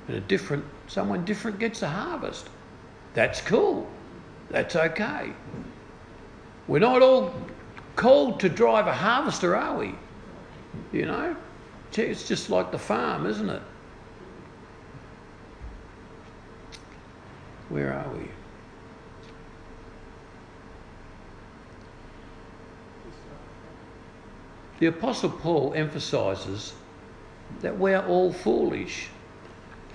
and 0.09 0.17
a 0.17 0.21
different 0.21 0.65
someone 0.87 1.25
different 1.25 1.59
gets 1.59 1.83
a 1.83 1.89
harvest. 1.89 2.49
That's 3.15 3.41
cool. 3.41 3.89
That's 4.51 4.77
okay. 4.77 5.33
We're 6.71 6.79
not 6.79 7.03
all 7.03 7.35
called 7.97 8.39
to 8.41 8.49
drive 8.49 8.87
a 8.87 8.95
harvester, 8.95 9.57
are 9.57 9.77
we? 9.77 9.93
You 10.93 11.07
know? 11.07 11.37
It's 11.97 12.29
just 12.29 12.49
like 12.49 12.71
the 12.71 12.79
farm, 12.79 13.27
isn't 13.27 13.51
it? 13.51 13.63
Where 17.71 17.93
are 17.93 18.09
we? 18.15 18.29
The 24.79 24.87
Apostle 24.87 25.31
Paul 25.31 25.73
emphasises 25.75 26.75
that 27.63 27.77
we're 27.77 28.07
all 28.07 28.33
foolish 28.33 29.09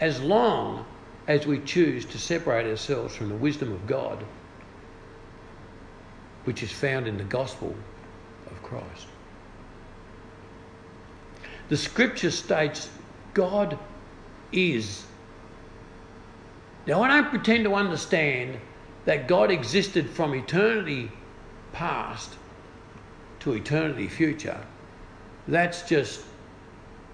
as 0.02 0.20
long 0.20 0.86
as 1.30 1.48
we 1.48 1.60
choose 1.60 2.04
to 2.08 2.20
separate 2.20 2.70
ourselves 2.70 3.16
from 3.16 3.30
the 3.30 3.36
wisdom 3.36 3.72
of 3.72 3.88
God, 3.88 4.26
which 6.46 6.64
is 6.64 6.72
found 6.72 7.08
in 7.08 7.18
the 7.18 7.24
gospel 7.24 7.76
of 8.48 8.64
Christ. 8.64 9.08
The 11.70 11.78
scripture 11.78 12.32
states 12.32 12.90
God 13.34 13.78
is. 14.52 15.06
Now, 16.88 17.02
I 17.02 17.08
don't 17.08 17.30
pretend 17.30 17.64
to 17.66 17.74
understand 17.74 18.60
that 19.06 19.28
God 19.28 19.52
existed 19.52 20.10
from 20.10 20.34
eternity 20.34 21.12
past 21.74 22.36
to 23.40 23.54
eternity 23.54 24.08
future. 24.08 24.60
That's 25.48 25.84
just 25.84 26.22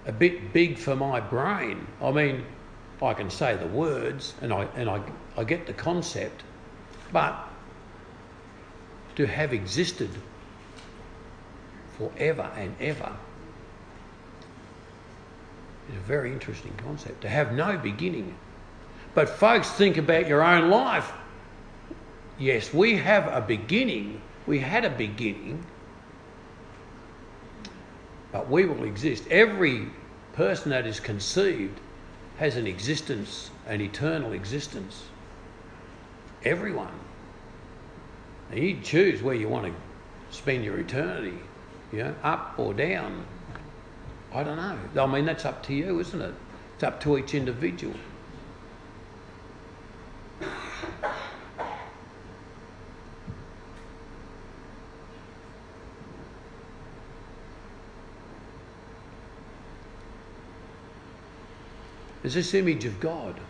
a 0.06 0.12
bit 0.12 0.52
big 0.52 0.78
for 0.78 0.96
my 0.96 1.20
brain. 1.20 1.86
I 2.00 2.10
mean, 2.10 2.44
I 3.00 3.14
can 3.14 3.30
say 3.30 3.56
the 3.56 3.66
words 3.66 4.34
and 4.40 4.52
I, 4.52 4.64
and 4.76 4.88
I, 4.88 5.02
I 5.36 5.44
get 5.44 5.66
the 5.66 5.72
concept, 5.72 6.42
but 7.12 7.48
to 9.16 9.26
have 9.26 9.52
existed 9.52 10.10
forever 11.96 12.50
and 12.56 12.74
ever 12.80 13.16
is 15.92 15.96
a 15.96 16.00
very 16.00 16.32
interesting 16.32 16.72
concept. 16.78 17.20
To 17.22 17.28
have 17.28 17.52
no 17.52 17.76
beginning. 17.76 18.34
But, 19.14 19.28
folks, 19.28 19.70
think 19.70 19.98
about 19.98 20.26
your 20.26 20.42
own 20.42 20.70
life. 20.70 21.12
Yes, 22.38 22.72
we 22.72 22.96
have 22.96 23.26
a 23.28 23.40
beginning. 23.40 24.20
We 24.46 24.58
had 24.58 24.84
a 24.84 24.90
beginning. 24.90 25.64
But 28.30 28.48
we 28.48 28.64
will 28.64 28.84
exist. 28.84 29.26
Every 29.28 29.88
person 30.32 30.70
that 30.70 30.86
is 30.86 30.98
conceived 30.98 31.78
has 32.38 32.56
an 32.56 32.66
existence, 32.66 33.50
an 33.66 33.80
eternal 33.80 34.32
existence. 34.32 35.04
Everyone. 36.44 36.98
You 38.54 38.78
choose 38.82 39.22
where 39.22 39.34
you 39.34 39.48
want 39.48 39.66
to 39.66 39.72
spend 40.30 40.62
your 40.62 40.78
eternity, 40.78 41.38
you 41.90 42.04
know, 42.04 42.14
up 42.22 42.54
or 42.58 42.74
down. 42.74 43.24
I 44.34 44.44
don't 44.44 44.56
know. 44.56 45.02
I 45.02 45.06
mean, 45.06 45.24
that's 45.24 45.46
up 45.46 45.62
to 45.64 45.74
you, 45.74 46.00
isn't 46.00 46.20
it? 46.20 46.34
It's 46.74 46.84
up 46.84 47.00
to 47.02 47.16
each 47.16 47.34
individual. 47.34 47.94
There's 62.20 62.34
this 62.34 62.54
image 62.54 62.84
of 62.84 63.00
God. 63.00 63.40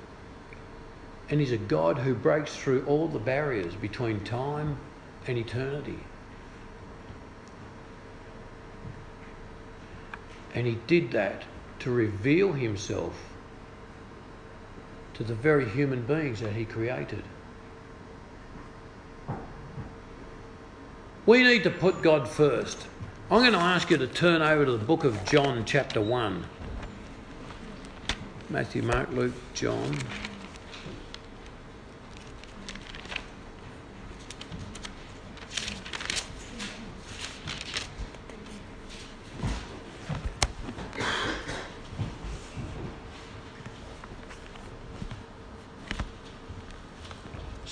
And 1.28 1.40
He's 1.40 1.52
a 1.52 1.58
God 1.58 1.98
who 1.98 2.14
breaks 2.14 2.54
through 2.56 2.84
all 2.86 3.08
the 3.08 3.18
barriers 3.18 3.74
between 3.74 4.20
time 4.20 4.76
and 5.28 5.38
eternity. 5.38 5.98
And 10.54 10.66
he 10.66 10.78
did 10.86 11.12
that 11.12 11.44
to 11.80 11.90
reveal 11.90 12.52
himself 12.52 13.14
to 15.14 15.24
the 15.24 15.34
very 15.34 15.68
human 15.68 16.02
beings 16.02 16.40
that 16.40 16.52
he 16.52 16.64
created. 16.64 17.22
We 21.24 21.42
need 21.42 21.62
to 21.64 21.70
put 21.70 22.02
God 22.02 22.28
first. 22.28 22.86
I'm 23.30 23.40
going 23.40 23.52
to 23.52 23.58
ask 23.58 23.90
you 23.90 23.96
to 23.96 24.06
turn 24.06 24.42
over 24.42 24.64
to 24.64 24.72
the 24.72 24.84
book 24.84 25.04
of 25.04 25.24
John, 25.24 25.64
chapter 25.64 26.00
1. 26.00 26.44
Matthew, 28.50 28.82
Mark, 28.82 29.10
Luke, 29.12 29.32
John. 29.54 29.96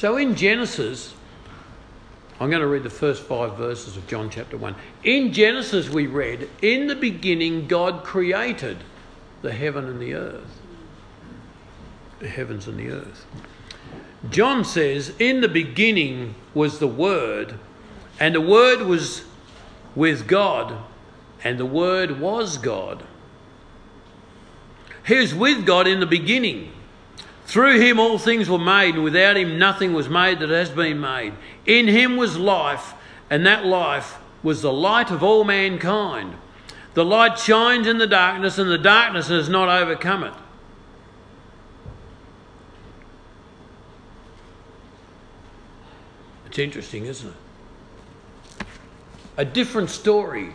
So 0.01 0.17
in 0.17 0.35
Genesis, 0.35 1.13
I'm 2.41 2.49
going 2.49 2.63
to 2.63 2.67
read 2.67 2.85
the 2.85 2.89
first 2.89 3.23
five 3.23 3.59
verses 3.59 3.99
of 3.99 4.07
John 4.07 4.31
chapter 4.31 4.57
1. 4.57 4.75
In 5.05 5.31
Genesis, 5.31 5.91
we 5.91 6.07
read, 6.07 6.49
In 6.63 6.87
the 6.87 6.97
beginning, 6.97 7.67
God 7.69 8.03
created 8.03 8.79
the 9.43 9.53
heaven 9.53 9.85
and 9.85 10.01
the 10.01 10.15
earth. 10.15 10.63
The 12.19 12.29
heavens 12.29 12.67
and 12.67 12.79
the 12.79 12.89
earth. 12.89 13.27
John 14.31 14.65
says, 14.65 15.13
In 15.19 15.43
the 15.43 15.49
beginning 15.49 16.35
was 16.55 16.79
the 16.79 16.89
Word, 16.89 17.59
and 18.19 18.35
the 18.35 18.41
Word 18.41 18.81
was 18.81 19.25
with 19.95 20.27
God, 20.27 20.79
and 21.45 21.61
the 21.61 21.67
Word 21.67 22.19
was 22.19 22.57
God. 22.57 23.03
He 25.07 25.17
was 25.17 25.35
with 25.35 25.67
God 25.67 25.87
in 25.87 26.01
the 26.01 26.07
beginning. 26.07 26.73
Through 27.51 27.81
him 27.81 27.99
all 27.99 28.17
things 28.17 28.49
were 28.49 28.61
made, 28.61 28.95
and 28.95 29.03
without 29.03 29.37
him 29.37 29.59
nothing 29.59 29.93
was 29.93 30.09
made 30.09 30.39
that 30.39 30.51
has 30.51 30.71
been 30.71 31.01
made. 31.01 31.33
In 31.67 31.89
him 31.89 32.17
was 32.17 32.39
life, 32.39 32.95
and 33.29 33.45
that 33.45 33.67
life 33.67 34.19
was 34.41 34.63
the 34.63 34.73
light 34.73 35.11
of 35.11 35.25
all 35.25 35.43
mankind. 35.43 36.37
The 36.95 37.05
light 37.05 37.41
shines 37.41 37.89
in 37.89 37.99
the 37.99 38.07
darkness, 38.07 38.57
and 38.57 38.71
the 38.71 38.79
darkness 38.79 39.27
has 39.27 39.49
not 39.49 39.69
overcome 39.69 40.23
it. 40.23 40.35
It's 46.47 46.59
interesting, 46.61 47.07
isn't 47.07 47.31
it? 47.31 48.67
A 49.37 49.45
different 49.45 49.91
story 49.91 50.53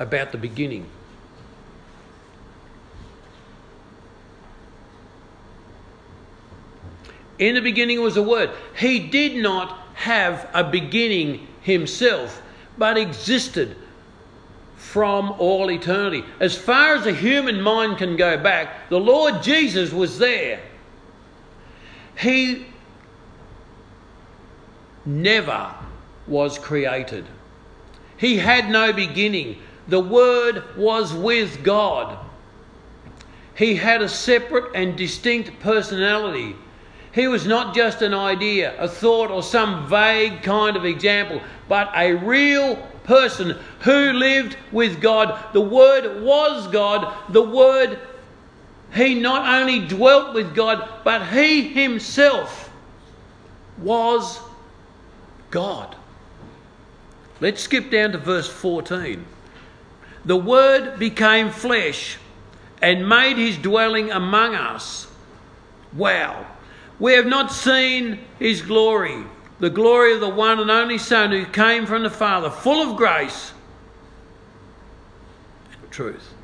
about 0.00 0.32
the 0.32 0.38
beginning. 0.38 0.90
In 7.40 7.54
the 7.54 7.62
beginning 7.62 8.02
was 8.02 8.18
a 8.18 8.22
word. 8.22 8.50
He 8.76 9.00
did 9.00 9.34
not 9.42 9.78
have 9.94 10.48
a 10.52 10.62
beginning 10.62 11.48
himself, 11.62 12.42
but 12.76 12.98
existed 12.98 13.76
from 14.76 15.32
all 15.38 15.70
eternity. 15.70 16.22
As 16.38 16.56
far 16.56 16.94
as 16.94 17.06
a 17.06 17.14
human 17.14 17.62
mind 17.62 17.96
can 17.96 18.16
go 18.16 18.36
back, 18.36 18.90
the 18.90 19.00
Lord 19.00 19.42
Jesus 19.42 19.90
was 19.90 20.18
there. 20.18 20.60
He 22.18 22.66
never 25.06 25.74
was 26.26 26.58
created. 26.58 27.24
He 28.18 28.36
had 28.36 28.68
no 28.68 28.92
beginning. 28.92 29.58
The 29.88 30.00
Word 30.00 30.76
was 30.76 31.14
with 31.14 31.64
God. 31.64 32.18
He 33.54 33.76
had 33.76 34.02
a 34.02 34.08
separate 34.10 34.74
and 34.74 34.94
distinct 34.94 35.58
personality. 35.60 36.54
He 37.12 37.26
was 37.26 37.46
not 37.46 37.74
just 37.74 38.02
an 38.02 38.14
idea, 38.14 38.80
a 38.80 38.88
thought, 38.88 39.30
or 39.30 39.42
some 39.42 39.88
vague 39.88 40.42
kind 40.42 40.76
of 40.76 40.84
example, 40.84 41.40
but 41.68 41.90
a 41.94 42.14
real 42.14 42.76
person 43.04 43.58
who 43.80 44.12
lived 44.12 44.56
with 44.70 45.00
God. 45.00 45.52
The 45.52 45.60
Word 45.60 46.22
was 46.22 46.68
God. 46.68 47.12
The 47.30 47.42
Word, 47.42 47.98
He 48.94 49.14
not 49.14 49.60
only 49.60 49.80
dwelt 49.86 50.34
with 50.34 50.54
God, 50.54 50.88
but 51.02 51.26
He 51.28 51.68
Himself 51.68 52.70
was 53.78 54.38
God. 55.50 55.96
Let's 57.40 57.62
skip 57.62 57.90
down 57.90 58.12
to 58.12 58.18
verse 58.18 58.48
14. 58.48 59.24
The 60.24 60.36
Word 60.36 60.98
became 60.98 61.50
flesh 61.50 62.18
and 62.82 63.08
made 63.08 63.36
his 63.36 63.56
dwelling 63.58 64.10
among 64.10 64.54
us. 64.54 65.06
Wow. 65.92 66.46
We 67.00 67.14
have 67.14 67.26
not 67.26 67.50
seen 67.50 68.18
his 68.38 68.60
glory, 68.60 69.24
the 69.58 69.70
glory 69.70 70.12
of 70.12 70.20
the 70.20 70.28
one 70.28 70.60
and 70.60 70.70
only 70.70 70.98
Son 70.98 71.30
who 71.30 71.46
came 71.46 71.86
from 71.86 72.02
the 72.02 72.10
Father, 72.10 72.50
full 72.50 72.88
of 72.88 72.96
grace 72.96 73.52
and 75.80 75.90
truth. 75.90 76.34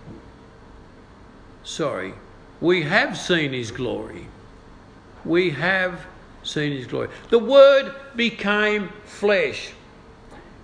Sorry, 1.62 2.14
we 2.60 2.82
have 2.82 3.18
seen 3.18 3.52
his 3.52 3.70
glory. 3.70 4.28
We 5.26 5.50
have 5.50 6.06
seen 6.42 6.72
his 6.72 6.86
glory. 6.86 7.10
The 7.28 7.38
Word 7.38 7.94
became 8.14 8.88
flesh. 9.04 9.72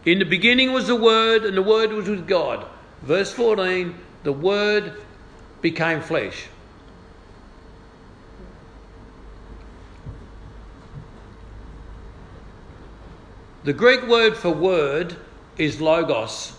In 0.07 0.19
the 0.19 0.25
beginning 0.25 0.73
was 0.73 0.87
the 0.87 0.97
Word, 0.97 1.45
and 1.45 1.57
the 1.57 1.63
Word 1.63 1.93
was 1.93 2.09
with 2.09 2.27
God. 2.27 2.67
Verse 3.03 3.33
14 3.33 3.95
the 4.23 4.33
Word 4.33 4.95
became 5.61 6.01
flesh. 6.01 6.47
The 13.65 13.73
Greek 13.73 14.07
word 14.07 14.37
for 14.37 14.51
word 14.51 15.17
is 15.57 15.81
logos. 15.81 16.55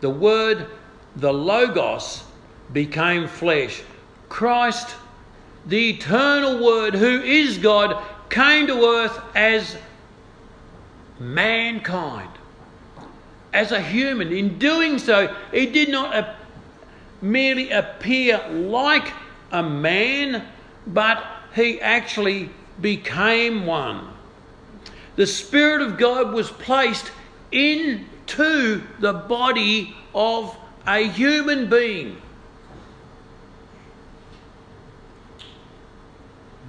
The 0.00 0.10
word, 0.10 0.66
the 1.16 1.32
logos, 1.32 2.24
became 2.72 3.28
flesh. 3.28 3.82
Christ 4.28 4.96
the 5.66 5.90
eternal 5.90 6.64
Word, 6.64 6.94
who 6.94 7.20
is 7.20 7.58
God, 7.58 8.02
came 8.30 8.66
to 8.66 8.84
earth 8.84 9.20
as 9.34 9.76
mankind, 11.18 12.30
as 13.52 13.70
a 13.70 13.80
human. 13.80 14.32
In 14.32 14.58
doing 14.58 14.98
so, 14.98 15.34
he 15.52 15.66
did 15.66 15.90
not 15.90 16.36
merely 17.20 17.70
appear 17.70 18.44
like 18.50 19.12
a 19.52 19.62
man, 19.62 20.44
but 20.86 21.24
he 21.54 21.80
actually 21.80 22.50
became 22.80 23.66
one. 23.66 24.11
The 25.16 25.26
Spirit 25.26 25.82
of 25.82 25.98
God 25.98 26.32
was 26.32 26.50
placed 26.50 27.10
into 27.50 28.82
the 28.98 29.12
body 29.12 29.94
of 30.14 30.56
a 30.86 31.06
human 31.06 31.68
being. 31.68 32.20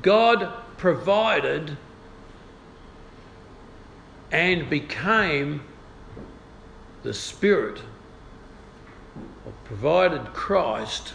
God 0.01 0.51
provided 0.77 1.77
and 4.31 4.69
became 4.69 5.61
the 7.03 7.13
Spirit, 7.13 7.81
or 9.45 9.53
provided 9.63 10.33
Christ, 10.33 11.13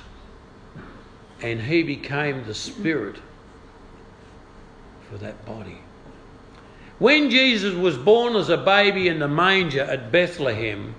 and 1.42 1.60
He 1.60 1.82
became 1.82 2.44
the 2.44 2.54
Spirit 2.54 3.16
for 5.10 5.18
that 5.18 5.44
body. 5.44 5.80
When 6.98 7.30
Jesus 7.30 7.74
was 7.74 7.96
born 7.96 8.34
as 8.34 8.48
a 8.48 8.56
baby 8.56 9.06
in 9.08 9.20
the 9.20 9.28
manger 9.28 9.82
at 9.82 10.10
Bethlehem, 10.10 10.94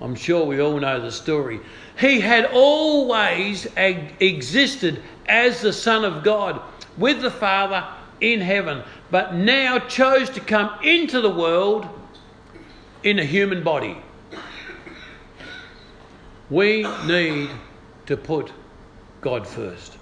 I'm 0.00 0.14
sure 0.14 0.44
we 0.44 0.60
all 0.60 0.78
know 0.78 1.00
the 1.00 1.10
story, 1.10 1.60
he 1.98 2.20
had 2.20 2.46
always 2.46 3.66
existed 3.76 5.02
as 5.26 5.60
the 5.62 5.72
Son 5.72 6.04
of 6.04 6.22
God 6.22 6.60
with 6.98 7.22
the 7.22 7.30
Father 7.30 7.86
in 8.20 8.40
heaven, 8.40 8.82
but 9.10 9.34
now 9.34 9.78
chose 9.78 10.28
to 10.30 10.40
come 10.40 10.70
into 10.82 11.22
the 11.22 11.30
world 11.30 11.88
in 13.02 13.18
a 13.18 13.24
human 13.24 13.62
body. 13.62 13.96
We 16.50 16.86
need 17.06 17.48
to 18.06 18.16
put 18.16 18.52
God 19.22 19.46
first. 19.46 19.96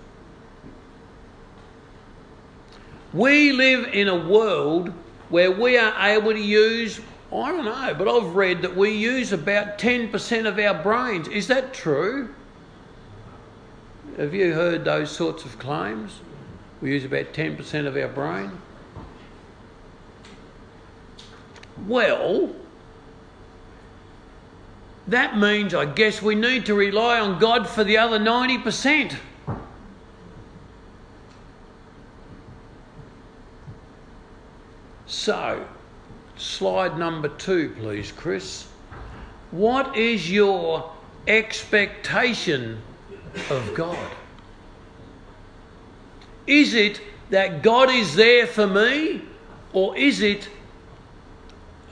We 3.12 3.52
live 3.52 3.86
in 3.92 4.08
a 4.08 4.28
world 4.28 4.92
where 5.28 5.50
we 5.50 5.76
are 5.76 5.94
able 6.08 6.32
to 6.32 6.40
use, 6.40 7.00
I 7.32 7.52
don't 7.52 7.64
know, 7.64 7.94
but 7.96 8.08
I've 8.08 8.34
read 8.34 8.62
that 8.62 8.76
we 8.76 8.90
use 8.90 9.32
about 9.32 9.78
10% 9.78 10.46
of 10.46 10.58
our 10.58 10.82
brains. 10.82 11.28
Is 11.28 11.48
that 11.48 11.74
true? 11.74 12.34
Have 14.16 14.34
you 14.34 14.52
heard 14.52 14.84
those 14.84 15.10
sorts 15.10 15.44
of 15.44 15.58
claims? 15.58 16.20
We 16.80 16.92
use 16.92 17.04
about 17.04 17.32
10% 17.32 17.86
of 17.86 17.96
our 17.96 18.08
brain. 18.08 18.52
Well, 21.86 22.54
that 25.06 25.38
means 25.38 25.74
I 25.74 25.84
guess 25.86 26.20
we 26.20 26.34
need 26.34 26.66
to 26.66 26.74
rely 26.74 27.20
on 27.20 27.38
God 27.38 27.68
for 27.68 27.84
the 27.84 27.98
other 27.98 28.18
90%. 28.18 29.16
So, 35.28 35.62
slide 36.38 36.98
number 36.98 37.28
two, 37.28 37.74
please, 37.78 38.12
Chris. 38.12 38.66
What 39.50 39.94
is 39.94 40.32
your 40.32 40.90
expectation 41.26 42.80
of 43.50 43.74
God? 43.74 44.10
Is 46.46 46.72
it 46.72 47.02
that 47.28 47.62
God 47.62 47.90
is 47.90 48.14
there 48.14 48.46
for 48.46 48.66
me, 48.66 49.20
or 49.74 49.94
is 49.98 50.22
it 50.22 50.48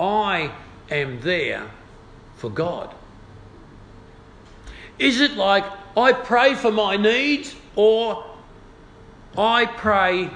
I 0.01 0.51
am 0.91 1.21
there 1.21 1.71
for 2.37 2.49
God? 2.49 2.95
Is 4.99 5.21
it 5.21 5.33
like 5.33 5.67
I 5.95 6.15
pray 6.15 6.55
for 6.55 6.73
my 6.73 6.97
needs, 6.97 7.55
or 7.75 8.25
I 9.37 9.67
pray 9.67 10.31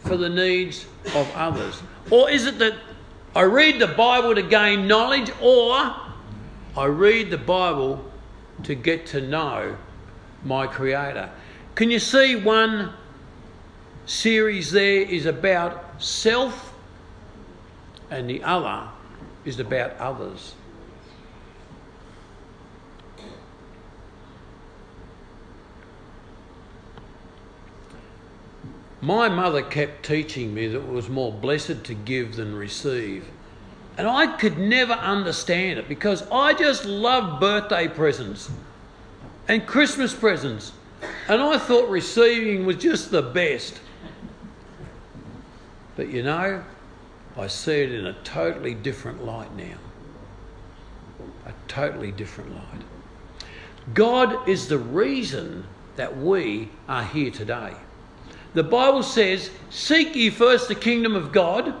for 0.00 0.16
the 0.16 0.28
needs 0.28 0.84
of 1.14 1.30
others? 1.36 1.80
Or 2.10 2.30
is 2.30 2.46
it 2.46 2.58
that 2.58 2.74
I 3.34 3.42
read 3.42 3.80
the 3.80 3.88
Bible 3.88 4.34
to 4.34 4.42
gain 4.42 4.86
knowledge, 4.86 5.30
or 5.40 5.94
I 6.76 6.84
read 6.86 7.30
the 7.30 7.38
Bible 7.38 8.04
to 8.64 8.74
get 8.74 9.06
to 9.06 9.20
know 9.20 9.76
my 10.44 10.66
Creator? 10.66 11.30
Can 11.74 11.90
you 11.90 11.98
see 11.98 12.36
one 12.36 12.92
series 14.06 14.72
there 14.72 15.02
is 15.02 15.26
about 15.26 16.02
self, 16.02 16.72
and 18.10 18.28
the 18.28 18.42
other 18.42 18.88
is 19.44 19.60
about 19.60 19.96
others. 19.98 20.54
My 29.00 29.28
mother 29.28 29.62
kept 29.62 30.04
teaching 30.04 30.52
me 30.52 30.68
that 30.68 30.78
it 30.78 30.88
was 30.88 31.08
more 31.08 31.32
blessed 31.32 31.84
to 31.84 31.94
give 31.94 32.36
than 32.36 32.54
receive. 32.54 33.26
And 33.96 34.06
I 34.06 34.36
could 34.36 34.58
never 34.58 34.92
understand 34.92 35.78
it 35.78 35.88
because 35.88 36.22
I 36.30 36.52
just 36.52 36.84
love 36.84 37.40
birthday 37.40 37.88
presents 37.88 38.50
and 39.48 39.66
Christmas 39.66 40.14
presents. 40.14 40.72
And 41.28 41.40
I 41.40 41.58
thought 41.58 41.88
receiving 41.88 42.66
was 42.66 42.76
just 42.76 43.10
the 43.10 43.22
best. 43.22 43.80
But 45.96 46.08
you 46.08 46.22
know, 46.22 46.62
I 47.36 47.46
see 47.46 47.82
it 47.82 47.92
in 47.92 48.06
a 48.06 48.12
totally 48.22 48.74
different 48.74 49.24
light 49.24 49.54
now. 49.56 49.76
A 51.46 51.52
totally 51.68 52.12
different 52.12 52.54
light. 52.54 52.82
God 53.94 54.48
is 54.48 54.68
the 54.68 54.78
reason 54.78 55.64
that 55.96 56.16
we 56.16 56.68
are 56.88 57.04
here 57.04 57.30
today. 57.30 57.74
The 58.54 58.64
Bible 58.64 59.02
says, 59.02 59.50
Seek 59.70 60.14
ye 60.16 60.30
first 60.30 60.68
the 60.68 60.74
kingdom 60.74 61.14
of 61.14 61.32
God. 61.32 61.74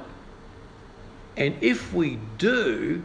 And 1.36 1.56
if 1.60 1.92
we 1.92 2.18
do, 2.38 3.02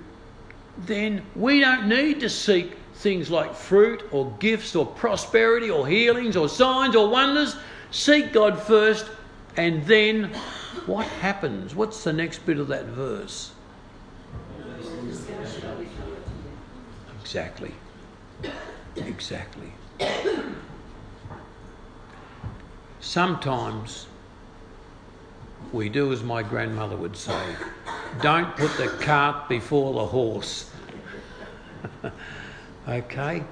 then 0.77 1.23
we 1.35 1.61
don't 1.61 1.87
need 1.87 2.19
to 2.19 2.29
seek 2.29 2.73
things 2.95 3.29
like 3.29 3.55
fruit 3.55 4.03
or 4.11 4.31
gifts 4.39 4.75
or 4.75 4.85
prosperity 4.85 5.69
or 5.69 5.87
healings 5.87 6.35
or 6.35 6.49
signs 6.49 6.95
or 6.95 7.09
wonders. 7.09 7.55
Seek 7.91 8.33
God 8.33 8.61
first, 8.61 9.09
and 9.57 9.85
then 9.85 10.33
what 10.85 11.07
happens? 11.07 11.73
What's 11.75 12.03
the 12.03 12.13
next 12.13 12.45
bit 12.45 12.59
of 12.59 12.67
that 12.67 12.85
verse? 12.85 13.51
Exactly. 17.21 17.73
Exactly. 18.95 19.71
Sometimes 23.05 24.07
we 25.71 25.89
do 25.89 26.11
as 26.11 26.23
my 26.23 26.41
grandmother 26.41 26.97
would 26.97 27.15
say 27.15 27.55
don't 28.19 28.57
put 28.57 28.75
the 28.77 28.87
cart 28.99 29.47
before 29.47 29.93
the 29.93 30.07
horse. 30.07 30.71
okay? 32.89 33.43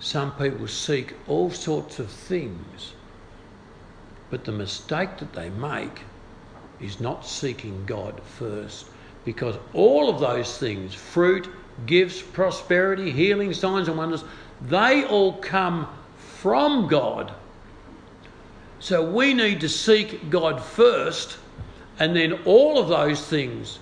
Some 0.00 0.32
people 0.32 0.66
seek 0.66 1.14
all 1.28 1.50
sorts 1.50 1.98
of 1.98 2.10
things, 2.10 2.94
but 4.30 4.44
the 4.44 4.52
mistake 4.52 5.18
that 5.18 5.34
they 5.34 5.50
make 5.50 6.00
is 6.80 6.98
not 6.98 7.26
seeking 7.26 7.84
God 7.84 8.18
first 8.38 8.86
because 9.26 9.56
all 9.74 10.08
of 10.08 10.18
those 10.18 10.56
things 10.56 10.94
fruit, 10.94 11.46
gifts, 11.84 12.22
prosperity, 12.22 13.10
healing, 13.10 13.52
signs, 13.52 13.88
and 13.88 13.98
wonders 13.98 14.24
they 14.62 15.04
all 15.04 15.34
come 15.34 15.88
from 16.42 16.88
God. 16.88 17.32
So 18.80 19.08
we 19.08 19.32
need 19.32 19.60
to 19.60 19.68
seek 19.68 20.28
God 20.28 20.60
first, 20.60 21.38
and 22.00 22.16
then 22.16 22.32
all 22.44 22.80
of 22.80 22.88
those 22.88 23.24
things 23.24 23.78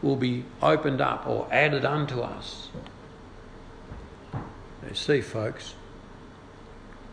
will 0.00 0.16
be 0.16 0.44
opened 0.62 1.02
up 1.02 1.26
or 1.26 1.46
added 1.52 1.84
unto 1.84 2.22
us. 2.22 2.70
You 4.88 4.94
see, 4.94 5.20
folks, 5.20 5.74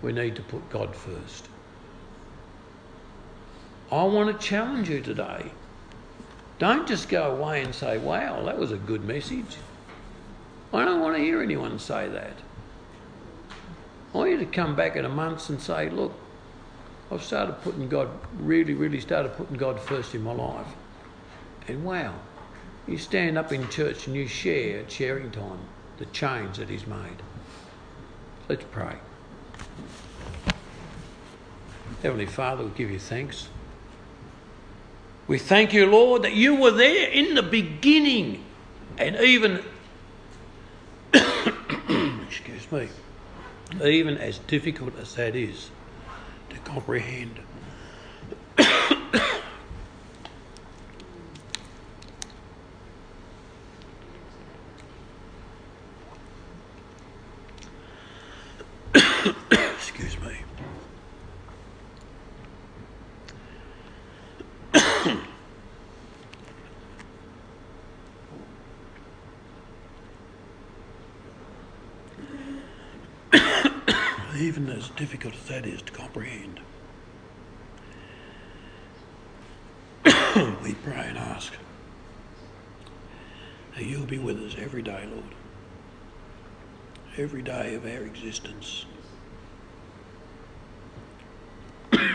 we 0.01 0.13
need 0.13 0.37
to 0.37 0.41
put 0.41 0.69
God 0.69 0.95
first. 0.95 1.49
I 3.91 4.03
want 4.03 4.39
to 4.39 4.47
challenge 4.47 4.89
you 4.89 5.01
today. 5.01 5.51
Don't 6.59 6.87
just 6.87 7.09
go 7.09 7.35
away 7.35 7.61
and 7.61 7.75
say, 7.75 7.97
wow, 7.97 8.45
that 8.45 8.57
was 8.57 8.71
a 8.71 8.77
good 8.77 9.03
message. 9.03 9.57
I 10.73 10.85
don't 10.85 11.01
want 11.01 11.17
to 11.17 11.21
hear 11.21 11.41
anyone 11.41 11.77
say 11.77 12.07
that. 12.07 12.37
I 14.13 14.17
want 14.17 14.31
you 14.31 14.37
to 14.37 14.45
come 14.45 14.75
back 14.75 14.95
in 14.95 15.05
a 15.05 15.09
month 15.09 15.49
and 15.49 15.61
say, 15.61 15.89
look, 15.89 16.13
I've 17.11 17.23
started 17.23 17.53
putting 17.61 17.87
God, 17.87 18.09
really, 18.39 18.73
really 18.73 18.99
started 18.99 19.35
putting 19.35 19.57
God 19.57 19.79
first 19.79 20.15
in 20.15 20.23
my 20.23 20.33
life. 20.33 20.67
And 21.67 21.83
wow, 21.83 22.13
you 22.87 22.97
stand 22.97 23.37
up 23.37 23.51
in 23.51 23.67
church 23.69 24.07
and 24.07 24.15
you 24.15 24.27
share 24.27 24.79
at 24.79 24.91
sharing 24.91 25.31
time 25.31 25.59
the 25.97 26.05
change 26.07 26.57
that 26.57 26.69
He's 26.69 26.87
made. 26.87 27.21
Let's 28.49 28.65
pray. 28.71 28.95
Heavenly 32.01 32.25
Father, 32.25 32.63
we 32.63 32.71
give 32.71 32.91
you 32.91 32.99
thanks. 32.99 33.47
We 35.27 35.37
thank 35.37 35.71
you, 35.71 35.85
Lord, 35.85 36.23
that 36.23 36.33
you 36.33 36.55
were 36.55 36.71
there 36.71 37.09
in 37.09 37.35
the 37.35 37.43
beginning 37.43 38.43
and 38.97 39.15
even, 39.17 39.63
excuse 41.13 42.71
me, 42.71 42.89
even 43.79 44.17
as 44.17 44.39
difficult 44.39 44.97
as 44.99 45.15
that 45.15 45.35
is 45.35 45.69
to 46.49 46.57
comprehend. 46.59 47.39
Excuse 58.93 60.17
me. 60.21 60.35
Even 74.41 74.69
as 74.69 74.89
difficult 74.89 75.35
as 75.35 75.47
that 75.47 75.65
is 75.67 75.83
to 75.83 75.91
comprehend. 75.91 76.59
we 80.63 80.73
pray 80.73 81.05
and 81.07 81.17
ask 81.17 81.53
that 83.75 83.85
you'll 83.85 84.07
be 84.07 84.17
with 84.17 84.39
us 84.41 84.55
every 84.57 84.81
day, 84.81 85.07
Lord. 85.11 85.35
Every 87.17 87.43
day 87.43 87.75
of 87.75 87.85
our 87.85 88.01
existence. 88.01 88.85
that 91.91 92.07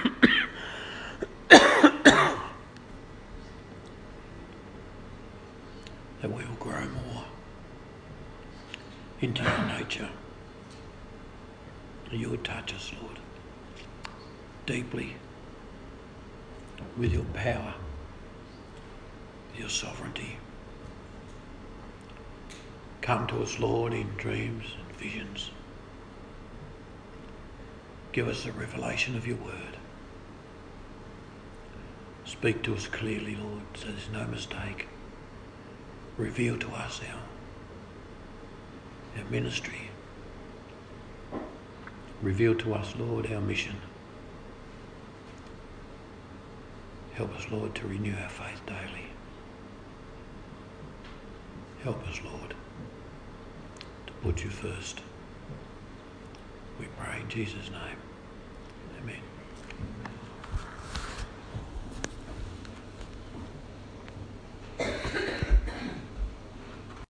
we 6.22 6.30
will 6.44 6.54
grow 6.58 6.80
more 6.80 7.24
into 9.20 9.44
your 9.44 9.66
nature. 9.78 10.08
You 12.16 12.30
would 12.30 12.44
touch 12.44 12.72
us, 12.72 12.90
Lord, 13.02 13.18
deeply 14.64 15.16
with 16.96 17.12
your 17.12 17.26
power, 17.34 17.74
your 19.54 19.68
sovereignty. 19.68 20.38
Come 23.02 23.26
to 23.26 23.42
us, 23.42 23.58
Lord, 23.58 23.92
in 23.92 24.08
dreams 24.16 24.64
and 24.78 24.96
visions. 24.96 25.50
Give 28.12 28.28
us 28.28 28.46
a 28.46 28.52
revelation 28.52 29.14
of 29.14 29.26
your 29.26 29.36
word. 29.36 29.76
Speak 32.24 32.62
to 32.62 32.74
us 32.74 32.86
clearly, 32.86 33.36
Lord, 33.36 33.62
so 33.74 33.88
there's 33.88 34.08
no 34.10 34.26
mistake. 34.26 34.88
Reveal 36.16 36.56
to 36.60 36.68
us 36.70 37.02
our, 37.12 37.20
our 39.22 39.30
ministry. 39.30 39.90
Reveal 42.22 42.54
to 42.56 42.74
us, 42.74 42.94
Lord, 42.98 43.30
our 43.30 43.40
mission. 43.40 43.76
Help 47.14 47.34
us, 47.36 47.46
Lord, 47.50 47.74
to 47.74 47.86
renew 47.86 48.14
our 48.14 48.28
faith 48.28 48.60
daily. 48.66 49.06
Help 51.82 52.06
us, 52.08 52.20
Lord, 52.24 52.54
to 54.06 54.12
put 54.22 54.42
you 54.42 54.50
first. 54.50 55.02
We 56.80 56.86
pray 56.98 57.20
in 57.20 57.28
Jesus' 57.28 57.70
name. 57.70 57.98
Amen. 59.00 59.20